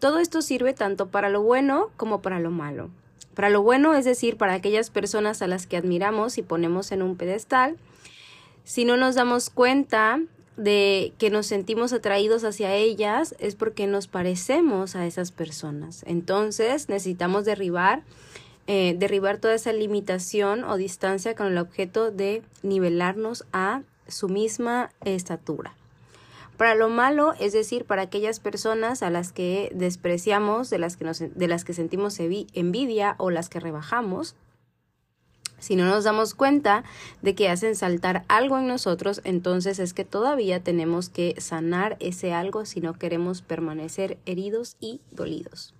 Todo 0.03 0.19
esto 0.19 0.41
sirve 0.41 0.73
tanto 0.73 1.07
para 1.07 1.29
lo 1.29 1.43
bueno 1.43 1.89
como 1.95 2.21
para 2.21 2.41
lo 2.41 2.51
malo. 2.51 2.89
Para 3.35 3.49
lo 3.49 3.61
bueno, 3.61 3.95
es 3.95 4.03
decir, 4.03 4.35
para 4.35 4.53
aquellas 4.53 4.89
personas 4.89 5.41
a 5.41 5.47
las 5.47 5.65
que 5.65 5.77
admiramos 5.77 6.37
y 6.37 6.41
ponemos 6.41 6.91
en 6.91 7.01
un 7.01 7.15
pedestal, 7.15 7.77
si 8.65 8.83
no 8.83 8.97
nos 8.97 9.15
damos 9.15 9.49
cuenta 9.49 10.19
de 10.57 11.13
que 11.17 11.29
nos 11.29 11.45
sentimos 11.45 11.93
atraídos 11.93 12.43
hacia 12.43 12.75
ellas, 12.75 13.33
es 13.39 13.55
porque 13.55 13.87
nos 13.87 14.07
parecemos 14.07 14.97
a 14.97 15.05
esas 15.05 15.31
personas. 15.31 16.03
Entonces 16.05 16.89
necesitamos 16.89 17.45
derribar, 17.45 18.03
eh, 18.67 18.97
derribar 18.99 19.37
toda 19.37 19.53
esa 19.53 19.71
limitación 19.71 20.65
o 20.65 20.75
distancia 20.75 21.33
con 21.33 21.47
el 21.47 21.57
objeto 21.57 22.11
de 22.11 22.41
nivelarnos 22.61 23.45
a 23.53 23.83
su 24.09 24.27
misma 24.27 24.91
estatura. 25.05 25.77
Para 26.63 26.75
lo 26.75 26.87
malo, 26.87 27.33
es 27.41 27.51
decir, 27.51 27.83
para 27.83 28.03
aquellas 28.03 28.39
personas 28.39 29.03
a 29.03 29.09
las 29.09 29.33
que 29.33 29.69
despreciamos, 29.75 30.69
de 30.69 30.77
las 30.77 30.95
que, 30.95 31.03
de 31.03 31.47
las 31.49 31.65
que 31.65 31.73
sentimos 31.73 32.17
envidia 32.21 33.15
o 33.17 33.31
las 33.31 33.49
que 33.49 33.59
rebajamos, 33.59 34.37
si 35.59 35.75
no 35.75 35.83
nos 35.83 36.05
damos 36.05 36.33
cuenta 36.33 36.85
de 37.21 37.35
que 37.35 37.49
hacen 37.49 37.75
saltar 37.75 38.23
algo 38.29 38.57
en 38.57 38.67
nosotros, 38.67 39.19
entonces 39.25 39.77
es 39.77 39.93
que 39.93 40.05
todavía 40.05 40.63
tenemos 40.63 41.09
que 41.09 41.35
sanar 41.37 41.97
ese 41.99 42.31
algo 42.31 42.63
si 42.63 42.79
no 42.79 42.93
queremos 42.93 43.41
permanecer 43.41 44.17
heridos 44.25 44.77
y 44.79 45.01
dolidos. 45.11 45.73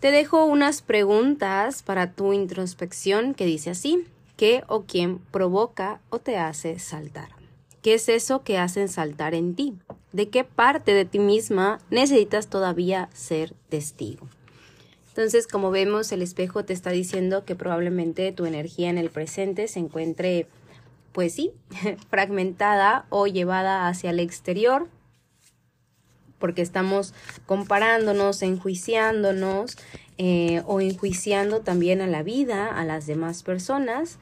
Te 0.00 0.10
dejo 0.10 0.44
unas 0.44 0.82
preguntas 0.82 1.82
para 1.82 2.12
tu 2.12 2.34
introspección 2.34 3.32
que 3.32 3.46
dice 3.46 3.70
así, 3.70 4.04
¿qué 4.36 4.64
o 4.66 4.82
quién 4.82 5.16
provoca 5.16 6.02
o 6.10 6.18
te 6.18 6.36
hace 6.36 6.78
saltar? 6.78 7.39
¿Qué 7.82 7.94
es 7.94 8.10
eso 8.10 8.42
que 8.42 8.58
hacen 8.58 8.88
saltar 8.88 9.34
en 9.34 9.54
ti? 9.54 9.78
¿De 10.12 10.28
qué 10.28 10.44
parte 10.44 10.92
de 10.92 11.06
ti 11.06 11.18
misma 11.18 11.78
necesitas 11.90 12.48
todavía 12.48 13.08
ser 13.14 13.54
testigo? 13.70 14.28
Entonces, 15.08 15.46
como 15.46 15.70
vemos, 15.70 16.12
el 16.12 16.20
espejo 16.20 16.64
te 16.64 16.74
está 16.74 16.90
diciendo 16.90 17.44
que 17.44 17.56
probablemente 17.56 18.32
tu 18.32 18.44
energía 18.44 18.90
en 18.90 18.98
el 18.98 19.08
presente 19.08 19.66
se 19.66 19.78
encuentre, 19.78 20.46
pues 21.12 21.34
sí, 21.34 21.52
fragmentada 22.10 23.06
o 23.08 23.26
llevada 23.26 23.88
hacia 23.88 24.10
el 24.10 24.20
exterior, 24.20 24.88
porque 26.38 26.60
estamos 26.62 27.14
comparándonos, 27.46 28.42
enjuiciándonos 28.42 29.76
eh, 30.18 30.62
o 30.66 30.82
enjuiciando 30.82 31.60
también 31.60 32.02
a 32.02 32.06
la 32.06 32.22
vida, 32.22 32.68
a 32.68 32.84
las 32.84 33.06
demás 33.06 33.42
personas 33.42 34.18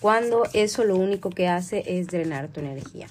cuando 0.00 0.44
eso 0.52 0.84
lo 0.84 0.96
único 0.96 1.30
que 1.30 1.48
hace 1.48 1.98
es 1.98 2.08
drenar 2.08 2.48
tu 2.48 2.60
energía. 2.60 3.08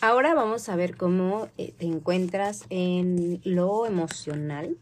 Ahora 0.00 0.34
vamos 0.34 0.68
a 0.68 0.76
ver 0.76 0.96
cómo 0.96 1.48
eh, 1.58 1.74
te 1.76 1.84
encuentras 1.84 2.64
en 2.70 3.40
lo 3.44 3.84
emocional. 3.84 4.76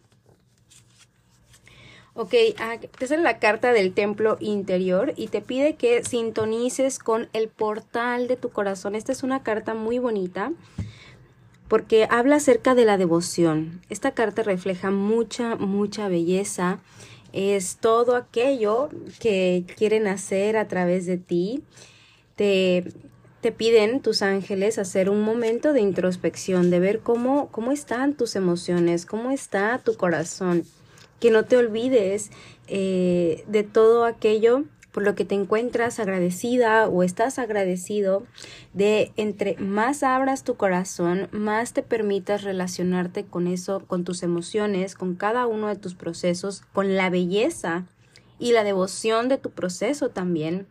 Ok, 2.15 2.35
ah, 2.59 2.79
te 2.79 3.07
sale 3.07 3.23
la 3.23 3.39
carta 3.39 3.73
del 3.73 3.95
templo 3.95 4.37
interior 4.41 5.15
y 5.17 5.29
te 5.29 5.41
pide 5.41 5.77
que 5.77 6.05
sintonices 6.05 6.99
con 6.99 7.29
el 7.33 7.49
portal 7.49 8.29
de 8.29 8.37
tu 8.37 8.51
corazón. 8.51 8.95
Esta 8.95 9.13
es 9.13 9.23
una 9.23 9.43
carta 9.43 9.75
muy 9.75 9.99
bonita 9.99 10.53
porque 11.69 12.09
habla 12.11 12.37
acerca 12.37 12.75
de 12.75 12.85
la 12.85 12.97
devoción. 12.97 13.83
Esta 13.89 14.13
carta 14.13 14.43
refleja 14.43 14.91
mucha, 14.91 15.57
mucha 15.57 16.09
belleza 16.09 16.79
es 17.33 17.77
todo 17.77 18.17
aquello 18.17 18.89
que 19.21 19.65
quieren 19.77 20.07
hacer 20.07 20.57
a 20.57 20.69
través 20.69 21.07
de 21.07 21.19
ti. 21.19 21.63
Te, 22.37 22.85
te 23.41 23.53
piden 23.53 24.01
tus 24.01 24.23
ángeles 24.23 24.79
hacer 24.79 25.11
un 25.11 25.23
momento 25.23 25.73
de 25.73 25.81
introspección, 25.81 26.71
de 26.71 26.81
ver 26.81 27.01
cómo, 27.01 27.49
cómo 27.51 27.73
están 27.73 28.15
tus 28.15 28.37
emociones, 28.37 29.07
cómo 29.07 29.31
está 29.31 29.79
tu 29.85 29.95
corazón. 29.95 30.65
Que 31.21 31.31
no 31.31 31.45
te 31.45 31.57
olvides 31.57 32.31
eh, 32.69 33.45
de 33.47 33.63
todo 33.65 34.05
aquello 34.05 34.65
por 34.99 35.05
lo 35.05 35.15
que 35.15 35.25
te 35.25 35.37
encuentras 35.37 36.01
agradecida 36.01 36.89
o 36.89 37.05
estás 37.05 37.39
agradecido 37.39 38.25
de 38.73 39.13
entre 39.15 39.57
más 39.59 40.03
abras 40.03 40.43
tu 40.43 40.57
corazón, 40.57 41.29
más 41.31 41.73
te 41.73 41.85
permitas 41.85 42.43
relacionarte 42.43 43.23
con 43.23 43.47
eso, 43.47 43.85
con 43.87 44.03
tus 44.03 44.25
emociones, 44.25 44.97
con 44.97 45.15
cada 45.15 45.47
uno 45.47 45.69
de 45.69 45.77
tus 45.77 45.95
procesos, 45.95 46.65
con 46.73 46.97
la 46.97 47.11
belleza 47.11 47.85
y 48.41 48.51
la 48.51 48.65
devoción 48.65 49.29
de 49.29 49.39
tu 49.39 49.51
proceso 49.51 50.09
también. 50.09 50.67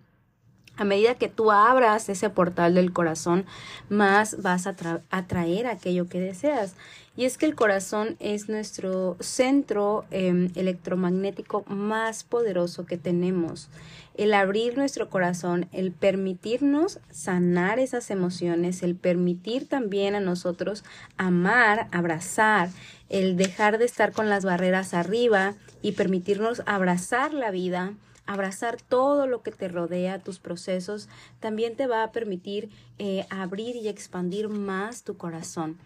A 0.76 0.84
medida 0.84 1.16
que 1.16 1.30
tú 1.30 1.50
abras 1.50 2.10
ese 2.10 2.30
portal 2.30 2.76
del 2.76 2.92
corazón, 2.92 3.46
más 3.88 4.42
vas 4.42 4.68
a 4.68 4.76
atraer 5.10 5.68
aquello 5.68 6.10
que 6.10 6.20
deseas. 6.20 6.76
Y 7.16 7.26
es 7.26 7.40
que 7.40 7.48
el 7.48 7.56
corazón 7.56 8.16
es 8.20 8.48
nuestro 8.48 9.18
centro 9.20 10.06
em, 10.12 10.52
electromagnético 10.54 11.64
más 11.68 12.24
poderoso 12.24 12.86
que 12.86 12.98
tenemos 12.98 13.70
el 14.18 14.34
abrir 14.34 14.78
nuestro 14.78 15.10
corazón, 15.10 15.70
el 15.72 15.92
permitirnos 15.92 17.00
sanar 17.12 17.80
esas 17.80 18.10
emociones, 18.10 18.84
el 18.84 18.96
permitir 18.96 19.70
también 19.70 20.16
a 20.16 20.20
nosotros 20.20 20.84
amar, 21.18 21.88
abrazar, 21.92 22.70
el 23.10 23.38
dejar 23.38 23.78
de 23.78 23.86
estar 23.86 24.12
con 24.12 24.30
las 24.30 24.44
barreras 24.44 24.94
arriba 24.94 25.54
y 25.82 25.94
permitirnos 25.94 26.64
abrazar 26.66 27.34
la 27.34 27.52
vida, 27.52 27.94
abrazar 28.26 28.82
todo 28.82 29.28
lo 29.28 29.42
que 29.42 29.52
te 29.52 29.68
rodea, 29.68 30.20
tus 30.20 30.40
procesos, 30.40 31.08
también 31.40 31.76
te 31.76 31.88
va 31.88 32.04
a 32.04 32.12
permitir 32.12 32.70
eh, 32.98 33.26
abrir 33.30 33.76
y 33.76 33.88
expandir 33.88 34.50
más 34.50 35.04
tu 35.04 35.16
corazón. 35.16 35.78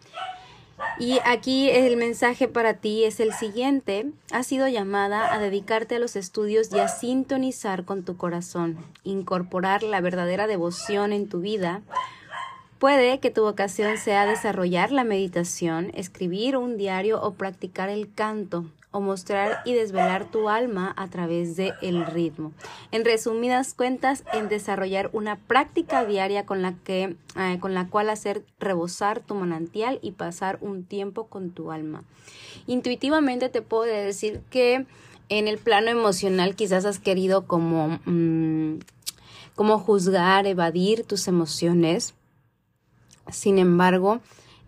Y 1.00 1.20
aquí 1.26 1.70
el 1.70 1.98
mensaje 1.98 2.48
para 2.48 2.76
ti 2.76 3.04
es 3.04 3.20
el 3.20 3.34
siguiente. 3.34 4.12
Has 4.32 4.48
sido 4.48 4.68
llamada 4.68 5.34
a 5.34 5.40
dedicarte 5.40 5.96
a 5.96 6.00
los 6.00 6.16
estudios 6.16 6.72
y 6.72 6.80
a 6.80 6.88
sintonizar 6.88 7.86
con 7.86 8.04
tu 8.04 8.18
corazón, 8.18 8.78
incorporar 9.04 9.84
la 9.84 10.02
verdadera 10.02 10.48
devoción 10.48 11.14
en 11.14 11.28
tu 11.28 11.40
vida. 11.42 11.82
Puede 12.80 13.20
que 13.20 13.32
tu 13.32 13.44
vocación 13.44 13.98
sea 13.98 14.26
desarrollar 14.26 14.92
la 14.92 15.04
meditación, 15.04 15.92
escribir 15.94 16.58
un 16.58 16.78
diario 16.78 17.22
o 17.22 17.34
practicar 17.34 17.90
el 17.90 18.14
canto 18.14 18.66
o 18.92 19.00
mostrar 19.00 19.62
y 19.66 19.74
desvelar 19.74 20.30
tu 20.30 20.50
alma 20.50 20.94
a 20.98 21.08
través 21.08 21.56
del 21.56 21.74
el 21.82 22.06
ritmo. 22.06 22.52
En 22.92 23.06
resumidas 23.06 23.74
cuentas, 23.74 24.24
en 24.34 24.50
desarrollar 24.50 25.10
una 25.14 25.38
práctica 25.38 26.06
diaria 26.06 26.46
con 26.46 26.62
la, 26.62 26.74
que, 26.84 27.16
eh, 27.38 27.58
con 27.60 27.74
la 27.74 27.88
cual 27.88 28.10
hacer 28.10 28.44
rebosar 28.60 29.22
tu 29.22 29.36
manantial 29.36 30.00
y 30.02 30.12
pasar 30.12 30.58
un 30.62 30.84
tiempo 30.84 31.28
con 31.28 31.52
tu 31.52 31.72
alma. 31.72 32.04
Intuitivamente 32.68 33.50
te 33.50 33.62
puedo 33.62 33.84
decir 33.84 34.42
que 34.50 34.86
en 35.30 35.48
el 35.48 35.58
plano 35.58 35.90
emocional 35.90 36.56
quizás 36.56 36.84
has 36.84 37.00
querido 37.00 37.48
como, 37.48 38.00
mm, 38.06 38.80
como 39.56 39.80
juzgar, 39.80 40.46
evadir 40.46 41.06
tus 41.06 41.30
emociones. 41.30 42.14
Sin 43.32 43.58
embargo, 43.58 44.20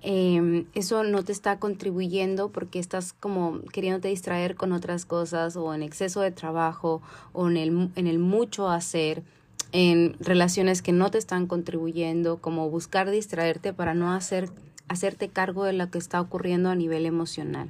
em, 0.04 0.66
eso 0.76 1.04
no 1.04 1.24
te 1.24 1.32
está 1.32 1.60
contribuyendo 1.60 2.50
porque 2.50 2.78
estás 2.78 3.14
como 3.14 3.62
queriéndote 3.72 4.10
distraer 4.10 4.56
con 4.56 4.74
otras 4.74 5.06
cosas 5.06 5.56
o 5.56 5.74
en 5.74 5.82
exceso 5.82 6.22
de 6.22 6.32
trabajo 6.32 7.02
o 7.32 7.50
en 7.50 7.58
el, 7.58 7.90
en 7.96 8.08
el 8.08 8.20
mucho 8.20 8.70
hacer 8.70 9.24
en 9.72 10.16
relaciones 10.20 10.82
que 10.82 10.92
no 10.92 11.10
te 11.10 11.18
están 11.18 11.48
contribuyendo, 11.48 12.38
como 12.38 12.70
buscar 12.70 13.10
distraerte 13.10 13.74
para 13.74 13.96
no 13.96 14.14
hacer, 14.14 14.50
hacerte 14.88 15.30
cargo 15.30 15.64
de 15.64 15.74
lo 15.74 15.90
que 15.90 15.98
está 15.98 16.22
ocurriendo 16.22 16.70
a 16.70 16.76
nivel 16.76 17.08
emocional. 17.08 17.70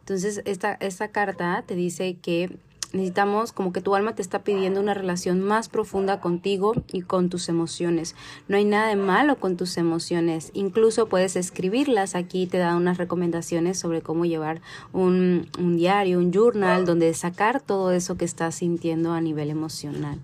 Entonces, 0.00 0.42
esta, 0.44 0.74
esta 0.74 1.08
carta 1.08 1.62
te 1.64 1.76
dice 1.76 2.16
que 2.20 2.58
necesitamos 2.92 3.52
como 3.52 3.72
que 3.72 3.80
tu 3.80 3.94
alma 3.94 4.14
te 4.14 4.22
está 4.22 4.40
pidiendo 4.40 4.80
una 4.80 4.94
relación 4.94 5.40
más 5.40 5.68
profunda 5.68 6.20
contigo 6.20 6.74
y 6.92 7.02
con 7.02 7.28
tus 7.28 7.48
emociones. 7.48 8.14
No 8.48 8.56
hay 8.56 8.64
nada 8.64 8.88
de 8.88 8.96
malo 8.96 9.36
con 9.36 9.56
tus 9.56 9.76
emociones. 9.76 10.50
Incluso 10.54 11.08
puedes 11.08 11.36
escribirlas. 11.36 12.14
Aquí 12.14 12.46
te 12.46 12.58
da 12.58 12.76
unas 12.76 12.98
recomendaciones 12.98 13.78
sobre 13.78 14.02
cómo 14.02 14.24
llevar 14.24 14.60
un, 14.92 15.48
un 15.58 15.76
diario, 15.76 16.18
un 16.18 16.32
journal, 16.32 16.84
donde 16.84 17.12
sacar 17.14 17.60
todo 17.60 17.92
eso 17.92 18.16
que 18.16 18.24
estás 18.24 18.56
sintiendo 18.56 19.12
a 19.12 19.20
nivel 19.20 19.50
emocional. 19.50 20.18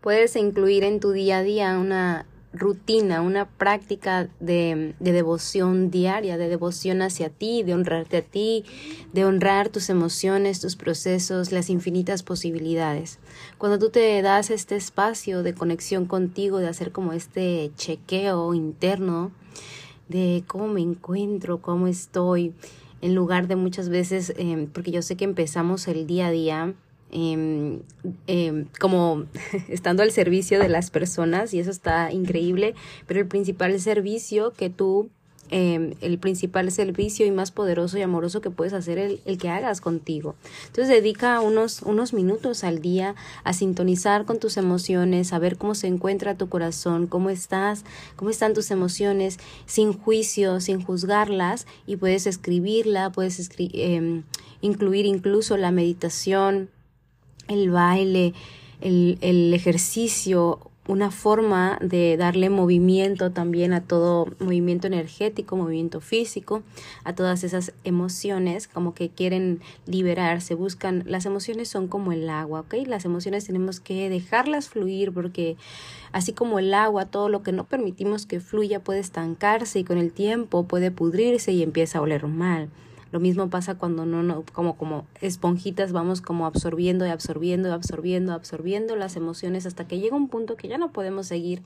Puedes 0.00 0.34
incluir 0.34 0.82
en 0.82 0.98
tu 0.98 1.12
día 1.12 1.38
a 1.38 1.42
día 1.42 1.78
una 1.78 2.26
rutina, 2.52 3.22
una 3.22 3.48
práctica 3.48 4.28
de, 4.40 4.94
de, 5.00 5.12
devoción 5.12 5.90
diaria, 5.90 6.36
de 6.36 6.48
devoción 6.48 7.02
hacia 7.02 7.30
ti, 7.30 7.62
de 7.62 7.74
honrarte 7.74 8.18
a 8.18 8.22
ti, 8.22 8.64
de 9.12 9.24
honrar 9.24 9.68
tus 9.70 9.88
emociones, 9.88 10.60
tus 10.60 10.76
procesos, 10.76 11.52
las 11.52 11.70
infinitas 11.70 12.22
posibilidades. 12.22 13.18
Cuando 13.58 13.78
tú 13.78 13.90
te 13.90 14.20
das 14.22 14.50
este 14.50 14.76
espacio 14.76 15.42
de 15.42 15.54
conexión 15.54 16.06
contigo, 16.06 16.58
de 16.58 16.68
hacer 16.68 16.92
como 16.92 17.12
este 17.12 17.72
chequeo 17.76 18.52
interno 18.54 19.32
de 20.08 20.44
cómo 20.46 20.68
me 20.68 20.80
encuentro, 20.82 21.62
cómo 21.62 21.86
estoy, 21.86 22.52
en 23.00 23.14
lugar 23.14 23.48
de 23.48 23.56
muchas 23.56 23.88
veces, 23.88 24.32
eh, 24.36 24.68
porque 24.72 24.92
yo 24.92 25.02
sé 25.02 25.16
que 25.16 25.24
empezamos 25.24 25.88
el 25.88 26.06
día 26.06 26.28
a 26.28 26.30
día 26.30 26.74
Em, 27.14 27.80
como 28.80 29.26
estando 29.68 30.02
al 30.02 30.12
servicio 30.12 30.58
de 30.58 30.70
las 30.70 30.90
personas 30.90 31.52
y 31.52 31.60
eso 31.60 31.70
está 31.70 32.10
increíble, 32.10 32.74
pero 33.06 33.20
el 33.20 33.26
principal 33.26 33.78
servicio 33.80 34.52
que 34.52 34.70
tú, 34.70 35.10
em, 35.50 35.92
el 36.00 36.18
principal 36.18 36.70
servicio 36.72 37.26
y 37.26 37.30
más 37.30 37.50
poderoso 37.50 37.98
y 37.98 38.02
amoroso 38.02 38.40
que 38.40 38.48
puedes 38.48 38.72
hacer 38.72 38.96
el, 38.96 39.20
el 39.26 39.36
que 39.36 39.50
hagas 39.50 39.82
contigo. 39.82 40.36
Entonces 40.68 40.88
dedica 40.88 41.38
unos, 41.42 41.82
unos 41.82 42.14
minutos 42.14 42.64
al 42.64 42.80
día 42.80 43.14
a 43.44 43.52
sintonizar 43.52 44.24
con 44.24 44.38
tus 44.38 44.56
emociones, 44.56 45.34
a 45.34 45.38
ver 45.38 45.58
cómo 45.58 45.74
se 45.74 45.88
encuentra 45.88 46.38
tu 46.38 46.48
corazón, 46.48 47.06
cómo 47.06 47.28
estás, 47.28 47.84
cómo 48.16 48.30
están 48.30 48.54
tus 48.54 48.70
emociones, 48.70 49.38
sin 49.66 49.92
juicio, 49.92 50.62
sin 50.62 50.82
juzgarlas 50.82 51.66
y 51.86 51.96
puedes 51.96 52.26
escribirla, 52.26 53.12
puedes 53.12 53.50
incluir 54.62 55.04
incluso 55.04 55.58
la 55.58 55.70
meditación 55.72 56.70
el 57.48 57.70
baile, 57.70 58.34
el, 58.80 59.18
el 59.20 59.54
ejercicio, 59.54 60.72
una 60.88 61.12
forma 61.12 61.78
de 61.80 62.16
darle 62.16 62.50
movimiento 62.50 63.30
también 63.30 63.72
a 63.72 63.82
todo 63.82 64.26
movimiento 64.40 64.88
energético, 64.88 65.56
movimiento 65.56 66.00
físico, 66.00 66.64
a 67.04 67.14
todas 67.14 67.44
esas 67.44 67.72
emociones 67.84 68.66
como 68.66 68.92
que 68.92 69.08
quieren 69.08 69.60
liberarse, 69.86 70.54
buscan, 70.54 71.04
las 71.06 71.24
emociones 71.24 71.68
son 71.68 71.86
como 71.86 72.10
el 72.10 72.28
agua, 72.28 72.60
¿ok? 72.60 72.74
Las 72.86 73.04
emociones 73.04 73.46
tenemos 73.46 73.78
que 73.78 74.10
dejarlas 74.10 74.68
fluir 74.68 75.12
porque 75.12 75.56
así 76.10 76.32
como 76.32 76.58
el 76.58 76.74
agua, 76.74 77.06
todo 77.06 77.28
lo 77.28 77.44
que 77.44 77.52
no 77.52 77.64
permitimos 77.64 78.26
que 78.26 78.40
fluya 78.40 78.80
puede 78.80 78.98
estancarse 78.98 79.78
y 79.78 79.84
con 79.84 79.98
el 79.98 80.10
tiempo 80.10 80.64
puede 80.64 80.90
pudrirse 80.90 81.52
y 81.52 81.62
empieza 81.62 81.98
a 81.98 82.02
oler 82.02 82.26
mal. 82.26 82.70
Lo 83.12 83.20
mismo 83.20 83.50
pasa 83.50 83.76
cuando 83.76 84.06
no, 84.06 84.22
no 84.22 84.42
como, 84.52 84.76
como 84.76 85.06
esponjitas 85.20 85.92
vamos 85.92 86.22
como 86.22 86.46
absorbiendo 86.46 87.06
y 87.06 87.10
absorbiendo 87.10 87.68
y 87.68 87.72
absorbiendo, 87.72 88.32
absorbiendo 88.32 88.96
las 88.96 89.16
emociones 89.16 89.66
hasta 89.66 89.86
que 89.86 90.00
llega 90.00 90.16
un 90.16 90.28
punto 90.28 90.56
que 90.56 90.68
ya 90.68 90.78
no 90.78 90.92
podemos 90.92 91.26
seguir 91.26 91.62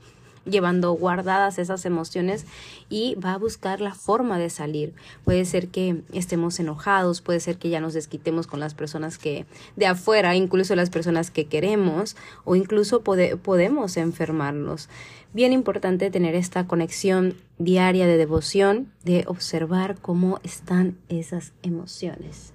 llevando 0.47 0.93
guardadas 0.93 1.59
esas 1.59 1.85
emociones 1.85 2.47
y 2.89 3.15
va 3.17 3.35
a 3.35 3.39
buscar 3.39 3.81
la 3.81 3.95
forma 3.95 4.39
de 4.39 4.51
salir. 4.51 4.95
Puede 5.25 5.45
ser 5.45 5.69
que 5.69 6.03
estemos 6.13 6.59
enojados, 6.61 7.21
puede 7.21 7.41
ser 7.41 7.59
que 7.59 7.69
ya 7.69 7.81
nos 7.81 7.95
desquitemos 7.95 8.47
con 8.47 8.61
las 8.61 8.75
personas 8.75 9.19
que 9.19 9.47
de 9.77 9.87
afuera, 9.87 10.35
incluso 10.37 10.75
las 10.77 10.91
personas 10.91 11.31
que 11.31 11.47
queremos 11.47 12.17
o 12.45 12.57
incluso 12.57 13.03
podemos 13.03 13.97
enfermarnos. 13.97 14.89
Bien 15.33 15.53
importante 15.53 16.11
tener 16.11 16.35
esta 16.35 16.67
conexión 16.67 17.35
diaria 17.59 18.07
de 18.07 18.17
devoción, 18.17 18.91
de 19.05 19.25
observar 19.27 19.97
cómo 20.01 20.41
están 20.43 20.97
esas 21.09 21.53
emociones. 21.63 22.53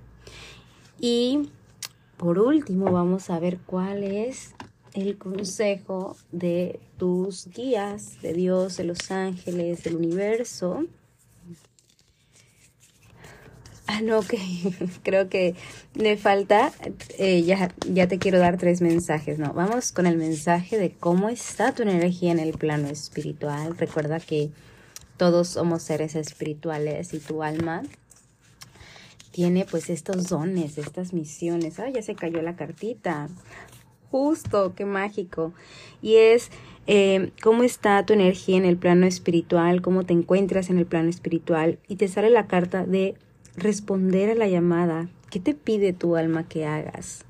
Y 0.99 1.49
por 2.17 2.39
último 2.39 2.91
vamos 2.91 3.29
a 3.29 3.39
ver 3.39 3.59
cuál 3.65 4.03
es 4.03 4.53
el 4.93 5.17
consejo 5.17 6.17
de 6.31 6.79
tus 6.97 7.47
guías, 7.47 8.21
de 8.21 8.33
Dios, 8.33 8.77
de 8.77 8.83
los 8.83 9.11
ángeles, 9.11 9.83
del 9.83 9.95
universo. 9.95 10.85
Ah, 13.87 14.01
no, 14.01 14.19
ok. 14.19 14.33
Creo 15.03 15.29
que 15.29 15.55
me 15.95 16.17
falta. 16.17 16.71
Eh, 17.17 17.43
ya, 17.43 17.73
ya 17.89 18.07
te 18.07 18.19
quiero 18.19 18.39
dar 18.39 18.57
tres 18.57 18.81
mensajes. 18.81 19.39
No, 19.39 19.53
vamos 19.53 19.91
con 19.91 20.05
el 20.05 20.17
mensaje 20.17 20.77
de 20.77 20.91
cómo 20.91 21.29
está 21.29 21.73
tu 21.73 21.83
energía 21.83 22.31
en 22.31 22.39
el 22.39 22.53
plano 22.53 22.87
espiritual. 22.87 23.77
Recuerda 23.77 24.19
que 24.19 24.51
todos 25.17 25.49
somos 25.49 25.83
seres 25.83 26.15
espirituales 26.15 27.13
y 27.13 27.19
tu 27.19 27.43
alma 27.43 27.83
tiene 29.31 29.65
pues 29.69 29.89
estos 29.89 30.29
dones, 30.29 30.77
estas 30.77 31.13
misiones. 31.13 31.79
Ah, 31.79 31.89
ya 31.89 32.01
se 32.01 32.15
cayó 32.15 32.41
la 32.41 32.55
cartita 32.55 33.29
justo, 34.11 34.73
qué 34.75 34.85
mágico. 34.85 35.53
Y 36.01 36.15
es 36.15 36.51
eh, 36.85 37.31
cómo 37.41 37.63
está 37.63 38.05
tu 38.05 38.13
energía 38.13 38.57
en 38.57 38.65
el 38.65 38.77
plano 38.77 39.05
espiritual, 39.05 39.81
cómo 39.81 40.03
te 40.03 40.13
encuentras 40.13 40.69
en 40.69 40.77
el 40.77 40.85
plano 40.85 41.09
espiritual. 41.09 41.79
Y 41.87 41.95
te 41.95 42.07
sale 42.07 42.29
la 42.29 42.47
carta 42.47 42.85
de 42.85 43.15
responder 43.55 44.29
a 44.29 44.35
la 44.35 44.47
llamada. 44.47 45.07
¿Qué 45.29 45.39
te 45.39 45.53
pide 45.53 45.93
tu 45.93 46.17
alma 46.17 46.47
que 46.47 46.65
hagas? 46.65 47.25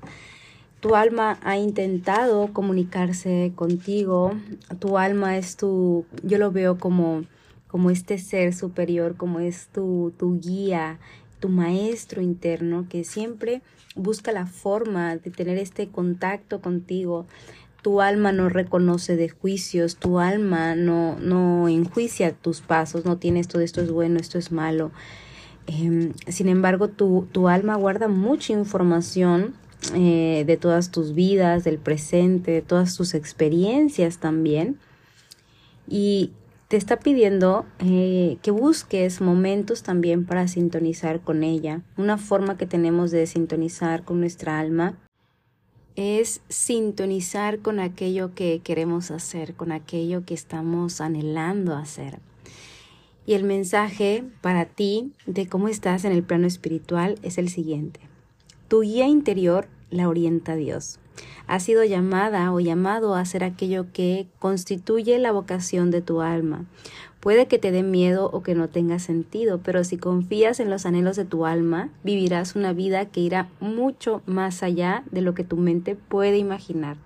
Tu 0.80 0.96
alma 0.96 1.38
ha 1.44 1.56
intentado 1.56 2.52
comunicarse 2.52 3.52
contigo. 3.54 4.32
Tu 4.80 4.98
alma 4.98 5.38
es 5.38 5.56
tu, 5.56 6.04
yo 6.24 6.38
lo 6.38 6.50
veo 6.50 6.78
como, 6.78 7.24
como 7.68 7.90
este 7.90 8.18
ser 8.18 8.52
superior, 8.52 9.16
como 9.16 9.38
es 9.38 9.68
tu, 9.68 10.12
tu 10.18 10.40
guía, 10.40 10.98
tu 11.42 11.48
maestro 11.48 12.22
interno 12.22 12.86
que 12.88 13.02
siempre 13.02 13.62
busca 13.96 14.30
la 14.30 14.46
forma 14.46 15.16
de 15.16 15.32
tener 15.32 15.58
este 15.58 15.88
contacto 15.88 16.60
contigo. 16.60 17.26
Tu 17.82 18.00
alma 18.00 18.30
no 18.30 18.48
reconoce 18.48 19.16
de 19.16 19.28
juicios, 19.28 19.96
tu 19.96 20.20
alma 20.20 20.76
no, 20.76 21.18
no 21.18 21.68
enjuicia 21.68 22.30
tus 22.30 22.60
pasos, 22.60 23.04
no 23.04 23.18
tiene 23.18 23.40
esto, 23.40 23.58
esto 23.58 23.80
es 23.80 23.90
bueno, 23.90 24.20
esto 24.20 24.38
es 24.38 24.52
malo. 24.52 24.92
Em, 25.66 26.12
sin 26.28 26.48
embargo, 26.48 26.86
tu, 26.86 27.26
tu, 27.32 27.48
alma 27.48 27.74
guarda 27.74 28.06
mucha 28.06 28.52
información 28.52 29.54
eh, 29.96 30.44
de 30.46 30.56
todas 30.56 30.92
tus 30.92 31.12
vidas, 31.12 31.64
del 31.64 31.78
presente, 31.78 32.52
de 32.52 32.62
todas 32.62 32.96
tus 32.96 33.14
experiencias 33.14 34.18
también. 34.18 34.78
Y 35.88 36.30
te 36.72 36.78
está 36.78 36.98
pidiendo 36.98 37.66
eh, 37.80 38.38
que 38.40 38.50
busques 38.50 39.20
momentos 39.20 39.82
también 39.82 40.24
para 40.24 40.48
sintonizar 40.48 41.20
con 41.20 41.44
ella. 41.44 41.82
Una 41.98 42.16
forma 42.16 42.56
que 42.56 42.64
tenemos 42.64 43.10
de 43.10 43.26
sintonizar 43.26 44.04
con 44.04 44.20
nuestra 44.20 44.58
alma 44.58 44.96
es 45.96 46.40
sintonizar 46.48 47.58
con 47.58 47.78
aquello 47.78 48.34
que 48.34 48.62
queremos 48.64 49.10
hacer, 49.10 49.52
con 49.52 49.70
aquello 49.70 50.24
que 50.24 50.32
estamos 50.32 51.02
anhelando 51.02 51.76
hacer. 51.76 52.20
Y 53.26 53.34
el 53.34 53.44
mensaje 53.44 54.24
para 54.40 54.64
ti 54.64 55.12
de 55.26 55.46
cómo 55.48 55.68
estás 55.68 56.06
en 56.06 56.12
el 56.12 56.22
plano 56.22 56.46
espiritual 56.46 57.18
es 57.22 57.36
el 57.36 57.50
siguiente. 57.50 58.00
Tu 58.68 58.80
guía 58.80 59.08
interior 59.08 59.68
la 59.92 60.08
orienta 60.08 60.56
Dios 60.56 60.98
ha 61.46 61.60
sido 61.60 61.84
llamada 61.84 62.52
o 62.52 62.60
llamado 62.60 63.14
a 63.14 63.20
hacer 63.20 63.44
aquello 63.44 63.86
que 63.92 64.26
constituye 64.38 65.18
la 65.18 65.32
vocación 65.32 65.90
de 65.90 66.02
tu 66.02 66.20
alma. 66.20 66.64
Puede 67.20 67.46
que 67.46 67.58
te 67.58 67.70
dé 67.70 67.82
miedo 67.82 68.30
o 68.32 68.42
que 68.42 68.54
no 68.54 68.68
tenga 68.68 68.98
sentido, 68.98 69.60
pero 69.62 69.84
si 69.84 69.96
confías 69.96 70.58
en 70.58 70.70
los 70.70 70.86
anhelos 70.86 71.16
de 71.16 71.24
tu 71.24 71.46
alma, 71.46 71.90
vivirás 72.02 72.56
una 72.56 72.72
vida 72.72 73.06
que 73.06 73.20
irá 73.20 73.48
mucho 73.60 74.22
más 74.26 74.62
allá 74.62 75.04
de 75.10 75.20
lo 75.20 75.34
que 75.34 75.44
tu 75.44 75.56
mente 75.56 75.94
puede 75.94 76.38
imaginar. 76.38 76.96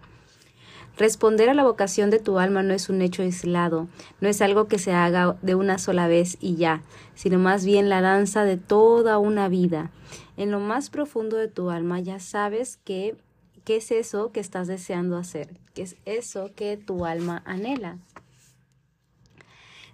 Responder 0.96 1.50
a 1.50 1.54
la 1.54 1.62
vocación 1.62 2.08
de 2.08 2.18
tu 2.18 2.38
alma 2.38 2.62
no 2.62 2.72
es 2.72 2.88
un 2.88 3.02
hecho 3.02 3.20
aislado, 3.20 3.86
no 4.22 4.28
es 4.30 4.40
algo 4.40 4.66
que 4.66 4.78
se 4.78 4.92
haga 4.92 5.36
de 5.42 5.54
una 5.54 5.76
sola 5.76 6.08
vez 6.08 6.38
y 6.40 6.56
ya, 6.56 6.82
sino 7.14 7.38
más 7.38 7.66
bien 7.66 7.90
la 7.90 8.00
danza 8.00 8.44
de 8.44 8.56
toda 8.56 9.18
una 9.18 9.50
vida. 9.50 9.90
En 10.36 10.50
lo 10.50 10.60
más 10.60 10.90
profundo 10.90 11.36
de 11.36 11.48
tu 11.48 11.70
alma 11.70 12.00
ya 12.00 12.20
sabes 12.20 12.78
que 12.84 13.16
qué 13.64 13.76
es 13.76 13.90
eso 13.90 14.32
que 14.32 14.40
estás 14.40 14.68
deseando 14.68 15.16
hacer, 15.16 15.58
qué 15.74 15.82
es 15.82 15.96
eso 16.04 16.50
que 16.54 16.76
tu 16.76 17.04
alma 17.04 17.42
anhela. 17.46 17.98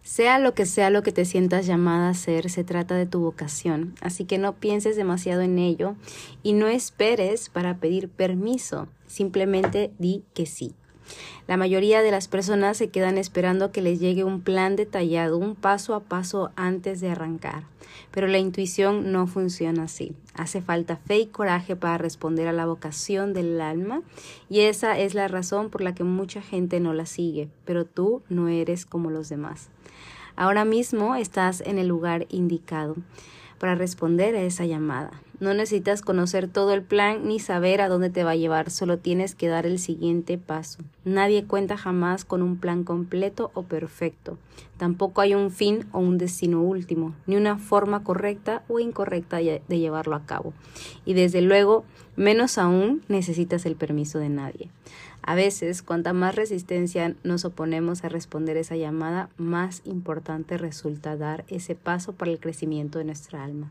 Sea 0.02 0.40
lo 0.40 0.52
que 0.52 0.66
sea 0.66 0.90
lo 0.90 1.02
que 1.02 1.12
te 1.12 1.24
sientas 1.24 1.64
llamada 1.64 2.08
a 2.08 2.10
hacer, 2.10 2.50
se 2.50 2.64
trata 2.64 2.96
de 2.96 3.06
tu 3.06 3.20
vocación, 3.20 3.94
así 4.00 4.24
que 4.24 4.36
no 4.36 4.54
pienses 4.56 4.96
demasiado 4.96 5.42
en 5.42 5.58
ello 5.58 5.94
y 6.42 6.54
no 6.54 6.66
esperes 6.66 7.48
para 7.48 7.78
pedir 7.78 8.08
permiso, 8.08 8.88
simplemente 9.06 9.92
di 9.98 10.24
que 10.34 10.46
sí. 10.46 10.74
La 11.48 11.56
mayoría 11.56 12.02
de 12.02 12.10
las 12.10 12.28
personas 12.28 12.76
se 12.76 12.88
quedan 12.90 13.18
esperando 13.18 13.72
que 13.72 13.82
les 13.82 14.00
llegue 14.00 14.24
un 14.24 14.40
plan 14.40 14.76
detallado, 14.76 15.38
un 15.38 15.54
paso 15.54 15.94
a 15.94 16.00
paso 16.00 16.50
antes 16.56 17.00
de 17.00 17.10
arrancar. 17.10 17.64
Pero 18.10 18.26
la 18.26 18.38
intuición 18.38 19.12
no 19.12 19.26
funciona 19.26 19.84
así. 19.84 20.14
Hace 20.34 20.62
falta 20.62 20.96
fe 20.96 21.18
y 21.18 21.26
coraje 21.26 21.76
para 21.76 21.98
responder 21.98 22.48
a 22.48 22.52
la 22.52 22.66
vocación 22.66 23.32
del 23.32 23.60
alma 23.60 24.02
y 24.48 24.60
esa 24.60 24.98
es 24.98 25.14
la 25.14 25.28
razón 25.28 25.70
por 25.70 25.82
la 25.82 25.94
que 25.94 26.04
mucha 26.04 26.42
gente 26.42 26.80
no 26.80 26.94
la 26.94 27.06
sigue, 27.06 27.48
pero 27.64 27.84
tú 27.84 28.22
no 28.28 28.48
eres 28.48 28.86
como 28.86 29.10
los 29.10 29.28
demás. 29.28 29.68
Ahora 30.36 30.64
mismo 30.64 31.14
estás 31.14 31.60
en 31.60 31.78
el 31.78 31.88
lugar 31.88 32.26
indicado 32.30 32.96
para 33.58 33.74
responder 33.74 34.34
a 34.34 34.42
esa 34.42 34.64
llamada. 34.64 35.10
No 35.42 35.54
necesitas 35.54 36.02
conocer 36.02 36.46
todo 36.46 36.72
el 36.72 36.82
plan 36.82 37.26
ni 37.26 37.40
saber 37.40 37.80
a 37.80 37.88
dónde 37.88 38.10
te 38.10 38.22
va 38.22 38.30
a 38.30 38.36
llevar, 38.36 38.70
solo 38.70 38.98
tienes 38.98 39.34
que 39.34 39.48
dar 39.48 39.66
el 39.66 39.80
siguiente 39.80 40.38
paso. 40.38 40.84
Nadie 41.04 41.46
cuenta 41.46 41.76
jamás 41.76 42.24
con 42.24 42.42
un 42.42 42.58
plan 42.58 42.84
completo 42.84 43.50
o 43.54 43.64
perfecto. 43.64 44.38
Tampoco 44.76 45.20
hay 45.20 45.34
un 45.34 45.50
fin 45.50 45.84
o 45.90 45.98
un 45.98 46.16
destino 46.16 46.62
último, 46.62 47.16
ni 47.26 47.34
una 47.34 47.58
forma 47.58 48.04
correcta 48.04 48.62
o 48.68 48.78
incorrecta 48.78 49.38
de 49.38 49.78
llevarlo 49.80 50.14
a 50.14 50.26
cabo. 50.26 50.52
Y 51.04 51.14
desde 51.14 51.42
luego, 51.42 51.84
menos 52.14 52.56
aún 52.56 53.02
necesitas 53.08 53.66
el 53.66 53.74
permiso 53.74 54.20
de 54.20 54.28
nadie. 54.28 54.70
A 55.22 55.34
veces, 55.34 55.82
cuanta 55.82 56.12
más 56.12 56.36
resistencia 56.36 57.14
nos 57.22 57.44
oponemos 57.44 58.04
a 58.04 58.08
responder 58.08 58.56
esa 58.56 58.76
llamada, 58.76 59.28
más 59.38 59.82
importante 59.84 60.56
resulta 60.56 61.16
dar 61.16 61.44
ese 61.48 61.74
paso 61.74 62.12
para 62.12 62.30
el 62.30 62.40
crecimiento 62.40 62.98
de 62.98 63.06
nuestra 63.06 63.42
alma. 63.42 63.70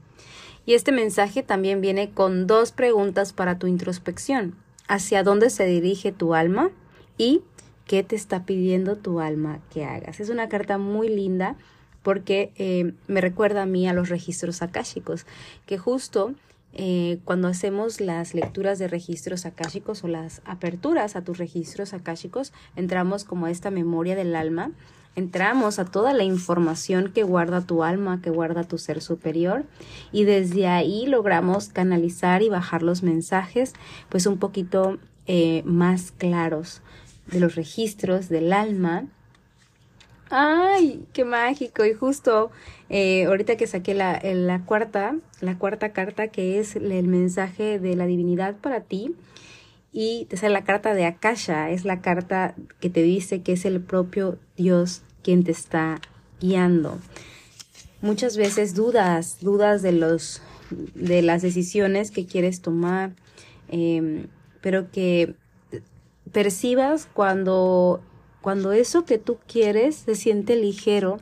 Y 0.65 0.73
este 0.73 0.91
mensaje 0.91 1.43
también 1.43 1.81
viene 1.81 2.11
con 2.11 2.47
dos 2.47 2.71
preguntas 2.71 3.33
para 3.33 3.57
tu 3.57 3.67
introspección. 3.67 4.55
¿Hacia 4.87 5.23
dónde 5.23 5.49
se 5.49 5.65
dirige 5.65 6.11
tu 6.11 6.33
alma? 6.33 6.71
Y 7.17 7.41
¿qué 7.85 8.03
te 8.03 8.15
está 8.15 8.45
pidiendo 8.45 8.95
tu 8.95 9.19
alma 9.19 9.59
que 9.71 9.85
hagas? 9.85 10.19
Es 10.19 10.29
una 10.29 10.49
carta 10.49 10.77
muy 10.77 11.09
linda 11.09 11.55
porque 12.03 12.51
eh, 12.55 12.93
me 13.07 13.21
recuerda 13.21 13.63
a 13.63 13.65
mí 13.65 13.87
a 13.87 13.93
los 13.93 14.09
registros 14.09 14.61
akáshicos, 14.61 15.25
que 15.65 15.77
justo 15.77 16.33
eh, 16.73 17.19
cuando 17.25 17.47
hacemos 17.47 17.99
las 17.99 18.33
lecturas 18.33 18.79
de 18.79 18.87
registros 18.87 19.45
akáshicos 19.45 20.03
o 20.03 20.07
las 20.07 20.41
aperturas 20.45 21.15
a 21.15 21.23
tus 21.23 21.37
registros 21.37 21.93
akáshicos, 21.93 22.53
entramos 22.75 23.23
como 23.23 23.45
a 23.45 23.51
esta 23.51 23.71
memoria 23.71 24.15
del 24.15 24.35
alma 24.35 24.71
entramos 25.15 25.79
a 25.79 25.85
toda 25.85 26.13
la 26.13 26.23
información 26.23 27.11
que 27.11 27.23
guarda 27.23 27.61
tu 27.61 27.83
alma, 27.83 28.21
que 28.21 28.29
guarda 28.29 28.63
tu 28.63 28.77
ser 28.77 29.01
superior 29.01 29.65
y 30.11 30.23
desde 30.23 30.67
ahí 30.67 31.05
logramos 31.05 31.69
canalizar 31.69 32.41
y 32.41 32.49
bajar 32.49 32.81
los 32.81 33.03
mensajes 33.03 33.73
pues 34.09 34.25
un 34.25 34.37
poquito 34.37 34.97
eh, 35.27 35.63
más 35.65 36.11
claros 36.11 36.81
de 37.27 37.39
los 37.39 37.55
registros 37.55 38.29
del 38.29 38.53
alma. 38.53 39.05
¡Ay, 40.29 41.03
qué 41.11 41.25
mágico! 41.25 41.83
Y 41.85 41.93
justo 41.93 42.51
eh, 42.89 43.25
ahorita 43.25 43.57
que 43.57 43.67
saqué 43.67 43.93
la, 43.93 44.21
la, 44.23 44.63
cuarta, 44.63 45.15
la 45.41 45.57
cuarta 45.57 45.91
carta 45.91 46.29
que 46.29 46.57
es 46.59 46.77
el 46.77 47.07
mensaje 47.07 47.79
de 47.79 47.95
la 47.97 48.05
divinidad 48.05 48.55
para 48.55 48.79
ti, 48.79 49.13
y 49.91 50.25
te 50.25 50.37
sale 50.37 50.53
la 50.53 50.63
carta 50.63 50.93
de 50.93 51.05
Akasha, 51.05 51.69
es 51.69 51.85
la 51.85 52.01
carta 52.01 52.55
que 52.79 52.89
te 52.89 53.01
dice 53.01 53.41
que 53.41 53.53
es 53.53 53.65
el 53.65 53.81
propio 53.81 54.37
Dios 54.55 55.01
quien 55.23 55.43
te 55.43 55.51
está 55.51 55.99
guiando. 56.39 56.97
Muchas 58.01 58.37
veces 58.37 58.73
dudas, 58.73 59.37
dudas 59.41 59.81
de 59.81 59.91
los 59.91 60.41
de 60.95 61.21
las 61.21 61.41
decisiones 61.41 62.11
que 62.11 62.25
quieres 62.25 62.61
tomar, 62.61 63.13
em, 63.67 64.27
pero 64.61 64.89
que 64.91 65.35
percibas 66.31 67.07
cuando, 67.13 68.01
cuando 68.41 68.71
eso 68.71 69.05
que 69.05 69.17
tú 69.17 69.37
quieres 69.47 69.95
se 69.95 70.15
siente 70.15 70.55
ligero, 70.55 71.19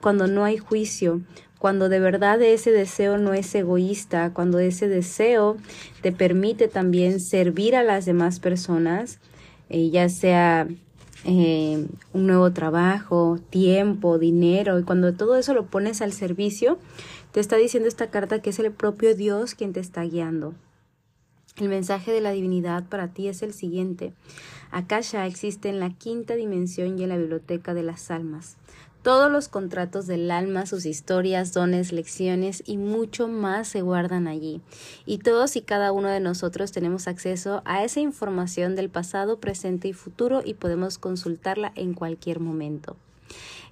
cuando 0.00 0.26
no 0.26 0.44
hay 0.44 0.58
juicio, 0.58 1.20
cuando 1.58 1.88
de 1.88 2.00
verdad 2.00 2.40
ese 2.42 2.70
deseo 2.70 3.18
no 3.18 3.32
es 3.32 3.54
egoísta, 3.54 4.32
cuando 4.32 4.58
ese 4.58 4.88
deseo 4.88 5.56
te 6.02 6.12
permite 6.12 6.68
también 6.68 7.20
servir 7.20 7.76
a 7.76 7.82
las 7.82 8.04
demás 8.04 8.40
personas, 8.40 9.18
eh, 9.68 9.90
ya 9.90 10.08
sea 10.08 10.68
eh, 11.24 11.86
un 12.12 12.26
nuevo 12.26 12.52
trabajo, 12.52 13.38
tiempo, 13.50 14.18
dinero, 14.18 14.78
y 14.78 14.84
cuando 14.84 15.14
todo 15.14 15.36
eso 15.36 15.54
lo 15.54 15.66
pones 15.66 16.02
al 16.02 16.12
servicio, 16.12 16.78
te 17.32 17.40
está 17.40 17.56
diciendo 17.56 17.88
esta 17.88 18.10
carta 18.10 18.40
que 18.40 18.50
es 18.50 18.58
el 18.58 18.70
propio 18.70 19.14
Dios 19.14 19.54
quien 19.54 19.72
te 19.72 19.80
está 19.80 20.02
guiando. 20.02 20.54
El 21.56 21.70
mensaje 21.70 22.12
de 22.12 22.20
la 22.20 22.32
divinidad 22.32 22.84
para 22.84 23.08
ti 23.08 23.28
es 23.28 23.42
el 23.42 23.54
siguiente. 23.54 24.12
Akasha 24.70 25.26
existe 25.26 25.70
en 25.70 25.80
la 25.80 25.88
quinta 25.88 26.34
dimensión 26.34 26.98
y 26.98 27.04
en 27.04 27.08
la 27.08 27.16
biblioteca 27.16 27.72
de 27.72 27.82
las 27.82 28.10
almas 28.10 28.56
todos 29.06 29.30
los 29.30 29.46
contratos 29.46 30.08
del 30.08 30.32
alma, 30.32 30.66
sus 30.66 30.84
historias, 30.84 31.52
dones, 31.52 31.92
lecciones 31.92 32.64
y 32.66 32.76
mucho 32.76 33.28
más 33.28 33.68
se 33.68 33.80
guardan 33.80 34.26
allí. 34.26 34.62
Y 35.04 35.18
todos 35.18 35.54
y 35.54 35.60
cada 35.60 35.92
uno 35.92 36.08
de 36.08 36.18
nosotros 36.18 36.72
tenemos 36.72 37.06
acceso 37.06 37.62
a 37.66 37.84
esa 37.84 38.00
información 38.00 38.74
del 38.74 38.90
pasado, 38.90 39.38
presente 39.38 39.86
y 39.86 39.92
futuro 39.92 40.42
y 40.44 40.54
podemos 40.54 40.98
consultarla 40.98 41.70
en 41.76 41.94
cualquier 41.94 42.40
momento. 42.40 42.96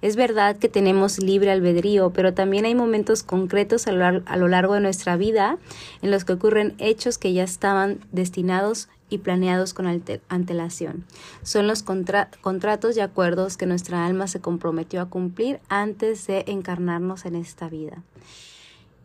Es 0.01 0.15
verdad 0.15 0.55
que 0.55 0.69
tenemos 0.69 1.19
libre 1.19 1.51
albedrío, 1.51 2.11
pero 2.11 2.33
también 2.33 2.63
hay 2.63 2.75
momentos 2.75 3.23
concretos 3.23 3.87
a 3.87 3.91
lo, 3.91 4.47
largo 4.47 4.73
de 4.75 4.79
nuestra 4.79 5.17
vida 5.17 5.57
en 6.01 6.11
los 6.11 6.23
que 6.23 6.31
ocurren 6.31 6.75
hechos 6.77 7.17
que 7.17 7.33
ya 7.33 7.43
estaban 7.43 7.99
destinados 8.13 8.87
planeados 9.17 9.73
con 9.73 9.87
antelación. 10.29 11.05
Son 11.43 11.67
los 11.67 11.83
contratos 11.83 12.97
y 12.97 12.99
acuerdos 12.99 13.57
que 13.57 13.65
nuestra 13.65 14.05
alma 14.05 14.27
se 14.27 14.41
comprometió 14.41 15.01
a 15.01 15.09
cumplir 15.09 15.59
antes 15.69 16.27
de 16.27 16.45
encarnarnos 16.47 17.25
en 17.25 17.35
esta 17.35 17.69
vida. 17.69 18.03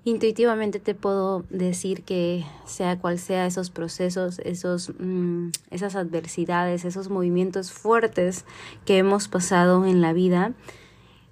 Intuitivamente 0.05 0.81
te 0.81 0.95
puedo 0.95 1.45
decir 1.51 2.05
que 2.05 2.47
sea 2.65 2.99
cual 2.99 3.19
sea 3.19 3.45
esos 3.45 3.69
procesos, 3.69 4.39
esos, 4.39 4.93
mm, 4.99 5.51
esas 5.71 5.95
adversidades, 5.95 6.87
esos 6.87 7.11
movimientos 7.11 7.71
fuertes 7.71 8.47
que 8.87 8.97
hemos 8.97 9.29
pasado 9.29 9.85
en 9.85 10.01
la 10.01 10.15
vida, 10.15 10.55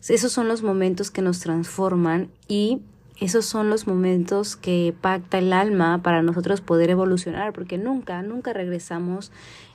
esos 0.07 0.33
son 0.33 0.49
los 0.49 0.63
momentos 0.63 1.11
que 1.11 1.23
nos 1.23 1.41
transforman 1.41 2.31
y 2.47 2.83
esos 3.21 3.47
son 3.47 3.69
los 3.69 3.87
momentos 3.87 4.57
que 4.57 4.95
pacta 5.01 5.39
el 5.39 5.53
alma 5.53 6.03
para 6.03 6.23
nosotros 6.23 6.61
poder 6.61 6.91
evolucionar, 6.91 7.53
porque 7.53 7.77
nunca, 7.77 8.23
nunca 8.23 8.53
regresamos 8.53 9.33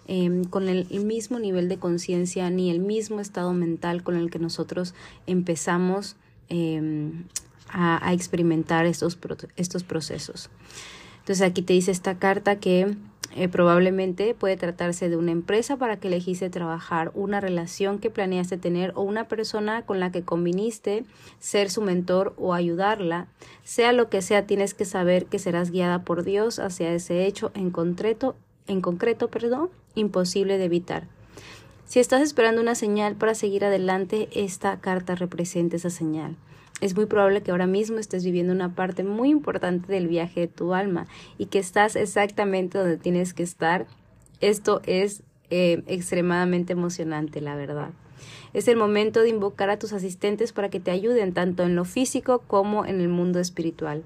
em, 0.08 0.46
con 0.46 0.70
el, 0.70 0.88
mismo 1.04 1.40
nivel 1.40 1.68
de 1.68 1.78
conciencia 1.78 2.50
ni 2.50 2.72
el 2.72 2.80
mismo 2.80 3.20
estado 3.20 3.54
mental 3.54 4.04
con 4.04 4.16
el 4.16 4.30
que 4.30 4.40
nosotros 4.40 4.94
empezamos 5.28 6.16
em, 6.48 7.26
a, 7.70 8.08
a, 8.08 8.14
experimentar 8.14 8.86
estos, 8.86 9.18
estos 9.58 9.84
procesos. 9.84 10.50
Entonces 11.20 11.42
aquí 11.42 11.62
te 11.62 11.74
dice 11.74 11.92
esta 11.92 12.18
carta 12.20 12.60
que 12.60 12.96
eh, 13.36 13.48
probablemente 13.48 14.36
puede 14.36 14.58
tratarse 14.58 15.10
de 15.10 15.18
una 15.18 15.32
empresa 15.32 15.78
para 15.78 15.98
que 15.98 16.08
elegiste 16.08 16.50
trabajar, 16.50 17.12
una 17.16 17.40
relación 17.40 17.98
que 17.98 18.12
planeaste 18.12 18.58
tener 18.58 18.92
o 18.96 19.02
una 19.02 19.28
persona 19.28 19.82
con 19.84 20.00
la 20.00 20.12
que 20.12 20.24
conviniste 20.24 21.04
ser 21.40 21.72
su 21.72 21.82
mentor 21.82 22.34
o 22.38 22.54
ayudarla. 22.54 23.28
Sea 23.64 23.92
lo 23.92 24.10
que 24.10 24.22
sea, 24.22 24.46
tienes 24.46 24.74
que 24.74 24.86
saber 24.86 25.26
que 25.26 25.40
serás 25.40 25.72
guiada 25.72 26.04
por 26.04 26.24
Dios 26.24 26.60
hacia 26.60 26.94
ese 26.94 27.26
hecho 27.26 27.52
en 27.56 27.72
concreto, 27.72 28.36
en 28.68 28.82
concreto, 28.82 29.30
perdón, 29.30 29.70
imposible 29.96 30.58
de 30.58 30.66
evitar. 30.66 31.08
Si 31.86 32.00
estás 32.00 32.22
esperando 32.22 32.62
una 32.62 32.76
señal 32.76 33.16
para 33.16 33.36
seguir 33.36 33.66
adelante, 33.66 34.30
esta 34.34 34.80
carta 34.80 35.16
representa 35.16 35.76
esa 35.76 35.90
señal 35.90 36.36
es 36.84 36.98
muy 36.98 37.06
probable 37.06 37.42
que 37.42 37.52
ahora 37.52 37.66
mismo 37.66 37.98
estés 37.98 38.26
viviendo 38.26 38.52
una 38.52 38.76
parte 38.76 39.06
muy 39.06 39.30
importante 39.30 39.90
del 39.94 40.10
viaje 40.10 40.42
de 40.42 40.48
tu 40.50 40.74
alma 40.74 41.08
y 41.38 41.46
que 41.46 41.58
estás 41.58 41.96
exactamente 41.96 42.78
donde 42.78 42.98
tienes 42.98 43.34
que 43.34 43.42
estar. 43.42 43.88
Esto 44.42 44.82
es 44.86 45.24
eh, 45.50 45.84
extremadamente 45.88 46.74
emocionante, 46.74 47.40
la 47.40 47.56
verdad. 47.56 47.92
Es 48.52 48.68
el 48.68 48.76
momento 48.76 49.22
de 49.22 49.30
invocar 49.30 49.70
a 49.70 49.80
tus 49.80 49.94
asistentes 49.94 50.52
para 50.52 50.70
que 50.70 50.82
te 50.82 50.92
ayuden 50.92 51.34
tanto 51.34 51.64
en 51.64 51.78
lo 51.78 51.86
físico 51.86 52.44
como 52.48 52.86
en 52.86 53.00
el 53.00 53.08
mundo 53.08 53.40
espiritual. 53.40 54.04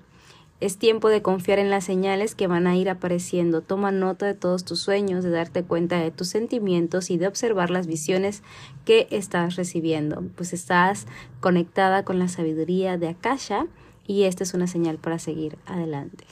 Es 0.59 0.77
tiempo 0.77 1.09
de 1.09 1.21
confiar 1.21 1.59
en 1.59 1.69
las 1.69 1.83
señales 1.83 2.33
que 2.33 2.47
van 2.47 2.65
a 2.65 2.75
ir 2.75 2.89
apareciendo. 2.89 3.61
Toma 3.61 3.91
nota 3.91 4.25
de 4.25 4.33
todos 4.33 4.65
tus 4.65 4.79
sueños, 4.79 5.23
de 5.23 5.29
darte 5.29 5.63
cuenta 5.63 5.99
de 5.99 6.09
tus 6.09 6.29
sentimientos 6.29 7.11
y 7.11 7.17
de 7.17 7.27
observar 7.27 7.69
las 7.69 7.85
visiones 7.85 8.41
que 8.83 9.07
estás 9.11 9.55
recibiendo. 9.55 10.23
Pues 10.35 10.53
estás 10.53 11.05
conectada 11.41 12.03
con 12.03 12.17
la 12.17 12.27
sabiduría 12.27 12.97
de 12.97 13.09
Akasha 13.09 13.67
y 14.07 14.23
esta 14.23 14.43
es 14.43 14.55
una 14.55 14.65
señal 14.65 14.97
para 14.97 15.19
seguir 15.19 15.59
adelante. 15.67 16.25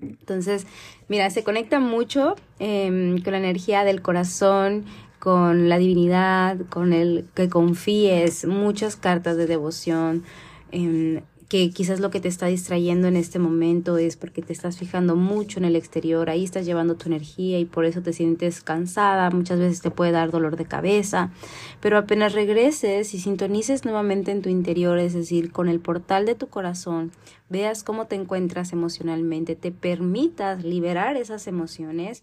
Entonces, 0.00 0.66
mira, 1.08 1.28
se 1.30 1.42
conecta 1.42 1.80
mucho 1.80 2.36
em, 2.60 3.20
con 3.20 3.32
la 3.32 3.38
energía 3.38 3.82
del 3.82 4.00
corazón, 4.00 4.84
con 5.18 5.68
la 5.68 5.76
divinidad, 5.78 6.56
con 6.68 6.92
el 6.92 7.26
que 7.34 7.48
confíes, 7.48 8.46
muchas 8.46 8.96
cartas 8.96 9.36
de 9.36 9.46
devoción. 9.46 10.24
Em, 10.70 11.20
que 11.50 11.70
quizás 11.70 11.98
lo 11.98 12.10
que 12.10 12.20
te 12.20 12.28
está 12.28 12.46
distrayendo 12.46 13.08
en 13.08 13.16
este 13.16 13.40
momento 13.40 13.98
es 13.98 14.16
porque 14.16 14.40
te 14.40 14.52
estás 14.52 14.78
fijando 14.78 15.16
mucho 15.16 15.58
en 15.58 15.64
el 15.64 15.74
exterior, 15.74 16.30
ahí 16.30 16.44
estás 16.44 16.64
llevando 16.64 16.94
tu 16.94 17.08
energía 17.08 17.58
y 17.58 17.64
por 17.64 17.84
eso 17.84 18.02
te 18.02 18.12
sientes 18.12 18.62
cansada, 18.62 19.28
muchas 19.30 19.58
veces 19.58 19.80
te 19.82 19.90
puede 19.90 20.12
dar 20.12 20.30
dolor 20.30 20.56
de 20.56 20.66
cabeza, 20.66 21.32
pero 21.80 21.98
apenas 21.98 22.34
regreses 22.34 23.14
y 23.14 23.18
sintonices 23.18 23.84
nuevamente 23.84 24.30
en 24.30 24.42
tu 24.42 24.48
interior, 24.48 24.96
es 25.00 25.12
decir, 25.12 25.50
con 25.50 25.68
el 25.68 25.80
portal 25.80 26.24
de 26.24 26.36
tu 26.36 26.46
corazón, 26.46 27.10
veas 27.48 27.82
cómo 27.82 28.06
te 28.06 28.14
encuentras 28.14 28.72
emocionalmente, 28.72 29.56
te 29.56 29.72
permitas 29.72 30.62
liberar 30.62 31.16
esas 31.16 31.48
emociones, 31.48 32.22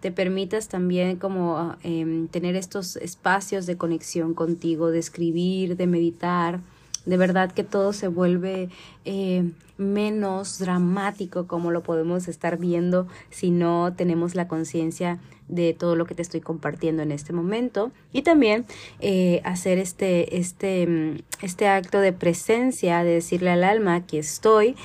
te 0.00 0.12
permitas 0.12 0.68
también 0.68 1.16
como 1.16 1.76
em, 1.84 2.28
tener 2.28 2.56
estos 2.56 2.96
espacios 2.96 3.64
de 3.64 3.78
conexión 3.78 4.34
contigo, 4.34 4.90
de 4.90 4.98
escribir, 4.98 5.78
de 5.78 5.86
meditar, 5.86 6.60
de 7.06 7.16
verdad 7.16 7.52
que 7.52 7.64
todo 7.64 7.92
se 7.92 8.08
vuelve 8.08 8.68
eh, 9.04 9.50
menos 9.76 10.58
dramático 10.58 11.46
como 11.46 11.70
lo 11.70 11.82
podemos 11.82 12.28
estar 12.28 12.58
viendo 12.58 13.08
si 13.30 13.50
no 13.50 13.92
tenemos 13.96 14.34
la 14.34 14.48
conciencia 14.48 15.18
de 15.48 15.74
todo 15.74 15.96
lo 15.96 16.06
que 16.06 16.14
te 16.14 16.22
estoy 16.22 16.40
compartiendo 16.40 17.02
en 17.02 17.12
este 17.12 17.32
momento. 17.32 17.92
Y 18.12 18.22
también 18.22 18.64
eh, 19.00 19.40
hacer 19.44 19.78
este, 19.78 20.38
este, 20.38 20.86
mm, 20.86 21.18
este 21.42 21.68
acto 21.68 22.00
de 22.00 22.12
presencia, 22.12 23.04
de 23.04 23.14
decirle 23.14 23.50
al 23.50 23.64
alma 23.64 24.06
que 24.06 24.18
estoy, 24.18 24.76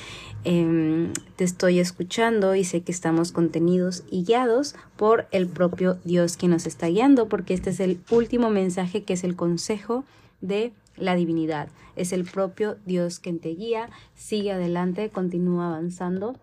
em, 0.43 1.13
te 1.35 1.43
estoy 1.43 1.79
escuchando 1.79 2.55
y 2.55 2.63
sé 2.63 2.81
que 2.81 2.91
estamos 2.91 3.31
contenidos 3.31 4.03
y 4.11 4.23
guiados 4.23 4.75
por 4.97 5.27
el 5.31 5.47
propio 5.47 5.97
Dios 6.03 6.37
que 6.37 6.47
nos 6.47 6.65
está 6.65 6.87
guiando, 6.87 7.29
porque 7.29 7.53
este 7.53 7.69
es 7.69 7.79
el 7.79 7.99
último 8.09 8.49
mensaje 8.49 9.03
que 9.03 9.13
es 9.13 9.23
el 9.23 9.35
consejo 9.35 10.03
de 10.41 10.73
la 10.97 11.15
divinidad. 11.15 11.69
Es 11.95 12.11
el 12.11 12.23
propio 12.25 12.77
Dios 12.85 13.19
quien 13.19 13.39
te 13.39 13.49
guía. 13.49 13.89
Sigue 14.15 14.51
adelante, 14.51 15.09
continúa 15.09 15.67
avanzando. 15.67 16.35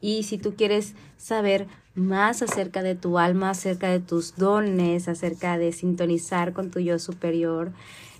Y 0.00 0.24
si 0.24 0.38
tú 0.38 0.54
quieres 0.54 0.94
saber 1.16 1.66
más 1.94 2.42
acerca 2.42 2.82
de 2.82 2.94
tu 2.94 3.18
alma, 3.18 3.50
acerca 3.50 3.88
de 3.88 4.00
tus 4.00 4.36
dones, 4.36 5.08
acerca 5.08 5.56
de 5.58 5.72
sintonizar 5.72 6.52
con 6.52 6.70
tu 6.70 6.80
yo 6.80 6.98
superior, 6.98 7.72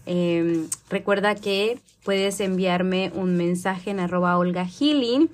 em, 0.07 0.69
recuerda 0.89 1.35
que 1.35 1.79
puedes 2.05 2.41
enviarme 2.41 3.11
un 3.15 3.37
mensaje 3.37 3.91
en 3.91 4.01
arroba 4.01 4.39
Olga 4.39 4.67
Healing 4.67 5.29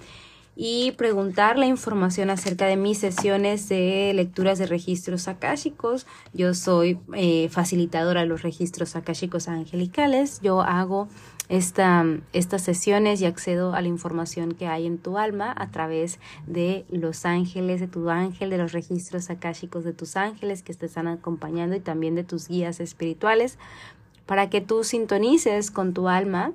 y 0.63 0.93
preguntar 0.93 1.59
la 1.59 1.65
información 1.65 2.29
acerca 2.29 2.67
de 2.67 2.77
mis 2.77 2.99
sesiones 2.99 3.67
de 3.71 4.13
lecturas 4.15 4.59
de 4.59 4.67
registros 4.67 5.27
akáshicos. 5.27 6.07
Yo 6.35 6.53
soy 6.53 6.99
eh, 7.15 7.49
facilitadora 7.49 8.21
de 8.21 8.27
los 8.27 8.43
registros 8.43 8.95
akáshicos 8.95 9.49
angelicales. 9.49 10.39
Yo 10.43 10.61
hago 10.61 11.09
esta, 11.49 12.05
estas 12.35 12.61
sesiones 12.61 13.23
y 13.23 13.25
accedo 13.25 13.73
a 13.73 13.81
la 13.81 13.89
información 13.89 14.53
que 14.53 14.67
hay 14.67 14.85
en 14.85 14.99
tu 14.99 15.17
alma 15.17 15.55
a 15.57 15.71
través 15.71 16.19
de 16.47 16.85
los 16.91 17.25
ángeles, 17.25 17.81
de 17.81 17.89
tu 17.89 18.11
ángel, 18.11 18.51
de 18.51 18.59
los 18.59 18.73
registros 18.73 19.31
akáshicos 19.31 19.83
de 19.85 19.95
tus 19.95 20.15
ángeles 20.15 20.63
que 20.63 20.75
te 20.75 20.85
están 20.85 21.09
acompañando 21.09 21.75
y 21.75 21.81
también 21.81 22.15
de 22.15 22.25
tus 22.25 22.49
guías 22.49 22.81
espirituales 22.81 23.57
para 24.27 24.51
que 24.51 24.61
tú 24.61 24.85
sintonices 24.85 25.71
con 25.71 25.95
tu 25.95 26.07
alma 26.07 26.53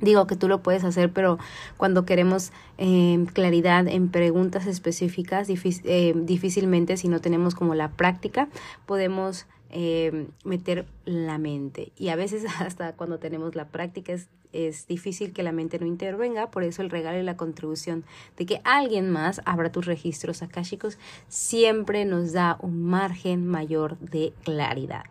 Digo 0.00 0.26
que 0.26 0.36
tú 0.36 0.48
lo 0.48 0.62
puedes 0.62 0.84
hacer, 0.84 1.12
pero 1.12 1.38
cuando 1.76 2.04
queremos 2.04 2.52
eh, 2.78 3.24
claridad 3.32 3.86
en 3.86 4.08
preguntas 4.08 4.66
específicas, 4.66 5.48
eh, 5.50 6.14
difícilmente 6.16 6.96
si 6.96 7.08
no 7.08 7.20
tenemos 7.20 7.54
como 7.54 7.74
la 7.74 7.90
práctica, 7.90 8.48
podemos 8.86 9.46
eh, 9.70 10.26
meter 10.42 10.86
la 11.04 11.38
mente. 11.38 11.92
Y 11.96 12.08
a 12.08 12.16
veces 12.16 12.44
hasta 12.60 12.94
cuando 12.94 13.18
tenemos 13.18 13.54
la 13.54 13.68
práctica 13.68 14.12
es, 14.12 14.28
es 14.52 14.86
difícil 14.86 15.32
que 15.32 15.42
la 15.42 15.52
mente 15.52 15.78
no 15.78 15.86
intervenga, 15.86 16.50
por 16.50 16.64
eso 16.64 16.82
el 16.82 16.90
regalo 16.90 17.18
y 17.18 17.22
la 17.22 17.36
contribución 17.36 18.04
de 18.36 18.46
que 18.46 18.60
alguien 18.64 19.10
más 19.10 19.40
abra 19.44 19.70
tus 19.70 19.86
registros 19.86 20.42
akáshicos 20.42 20.98
siempre 21.28 22.04
nos 22.04 22.32
da 22.32 22.56
un 22.60 22.82
margen 22.82 23.46
mayor 23.46 23.98
de 23.98 24.32
claridad. 24.44 25.04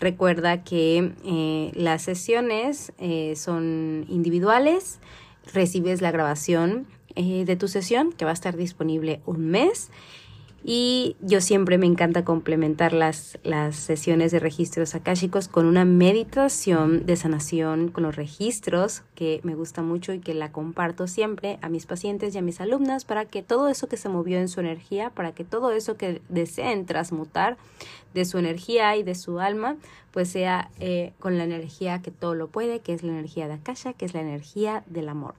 Recuerda 0.00 0.62
que 0.62 1.12
eh, 1.24 1.72
las 1.74 2.02
sesiones 2.02 2.92
eh, 2.98 3.34
son 3.36 4.06
individuales, 4.08 5.00
recibes 5.52 6.00
la 6.02 6.12
grabación 6.12 6.86
eh, 7.16 7.44
de 7.44 7.56
tu 7.56 7.66
sesión 7.66 8.12
que 8.12 8.24
va 8.24 8.30
a 8.30 8.34
estar 8.34 8.56
disponible 8.56 9.20
un 9.26 9.46
mes 9.46 9.90
y 10.64 11.16
yo 11.20 11.40
siempre 11.40 11.78
me 11.78 11.86
encanta 11.86 12.24
complementar 12.24 12.92
las, 12.92 13.38
las 13.42 13.76
sesiones 13.76 14.32
de 14.32 14.40
registros 14.40 14.94
akáshicos 14.94 15.48
con 15.48 15.66
una 15.66 15.84
meditación 15.84 17.06
de 17.06 17.16
sanación 17.16 17.88
con 17.90 18.02
los 18.02 18.16
registros 18.16 19.02
que 19.14 19.40
me 19.44 19.54
gusta 19.54 19.82
mucho 19.82 20.12
y 20.12 20.18
que 20.18 20.34
la 20.34 20.50
comparto 20.50 21.06
siempre 21.06 21.58
a 21.62 21.68
mis 21.68 21.86
pacientes 21.86 22.34
y 22.34 22.38
a 22.38 22.42
mis 22.42 22.60
alumnas 22.60 23.04
para 23.04 23.24
que 23.24 23.42
todo 23.42 23.68
eso 23.68 23.88
que 23.88 23.96
se 23.96 24.08
movió 24.08 24.38
en 24.38 24.48
su 24.48 24.60
energía, 24.60 25.10
para 25.10 25.32
que 25.32 25.44
todo 25.44 25.70
eso 25.70 25.96
que 25.96 26.20
deseen 26.28 26.86
transmutar 26.86 27.56
de 28.14 28.24
su 28.24 28.38
energía 28.38 28.96
y 28.96 29.02
de 29.02 29.14
su 29.14 29.38
alma, 29.38 29.76
pues 30.10 30.28
sea 30.28 30.70
eh, 30.80 31.12
con 31.18 31.38
la 31.38 31.44
energía 31.44 32.02
que 32.02 32.10
todo 32.10 32.34
lo 32.34 32.48
puede, 32.48 32.80
que 32.80 32.94
es 32.94 33.02
la 33.02 33.12
energía 33.12 33.46
de 33.46 33.54
Akasha, 33.54 33.92
que 33.92 34.04
es 34.04 34.14
la 34.14 34.20
energía 34.20 34.82
del 34.86 35.08
amor. 35.08 35.34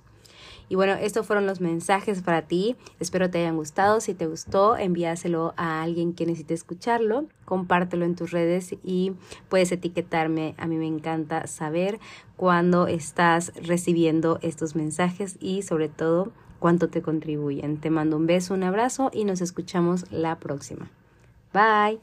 Y 0.69 0.75
bueno, 0.75 0.93
estos 0.93 1.25
fueron 1.25 1.47
los 1.47 1.59
mensajes 1.59 2.21
para 2.21 2.43
ti. 2.43 2.75
Espero 2.99 3.29
te 3.29 3.39
hayan 3.39 3.57
gustado. 3.57 3.99
Si 3.99 4.13
te 4.13 4.27
gustó, 4.27 4.77
envíaselo 4.77 5.53
a 5.57 5.81
alguien 5.81 6.13
que 6.13 6.27
necesite 6.27 6.53
escucharlo. 6.53 7.25
Compártelo 7.43 8.05
en 8.05 8.15
tus 8.15 8.31
redes 8.31 8.75
y 8.83 9.13
puedes 9.49 9.71
etiquetarme. 9.71 10.53
A 10.57 10.67
mí 10.67 10.77
me 10.77 10.87
encanta 10.87 11.47
saber 11.47 11.99
cuándo 12.35 12.87
estás 12.87 13.51
recibiendo 13.55 14.37
estos 14.43 14.75
mensajes 14.75 15.37
y 15.39 15.63
sobre 15.63 15.89
todo 15.89 16.31
cuánto 16.59 16.89
te 16.89 17.01
contribuyen. 17.01 17.77
Te 17.77 17.89
mando 17.89 18.17
un 18.17 18.27
beso, 18.27 18.53
un 18.53 18.63
abrazo 18.63 19.09
y 19.11 19.25
nos 19.25 19.41
escuchamos 19.41 20.05
la 20.11 20.37
próxima. 20.37 20.91
Bye. 21.51 21.99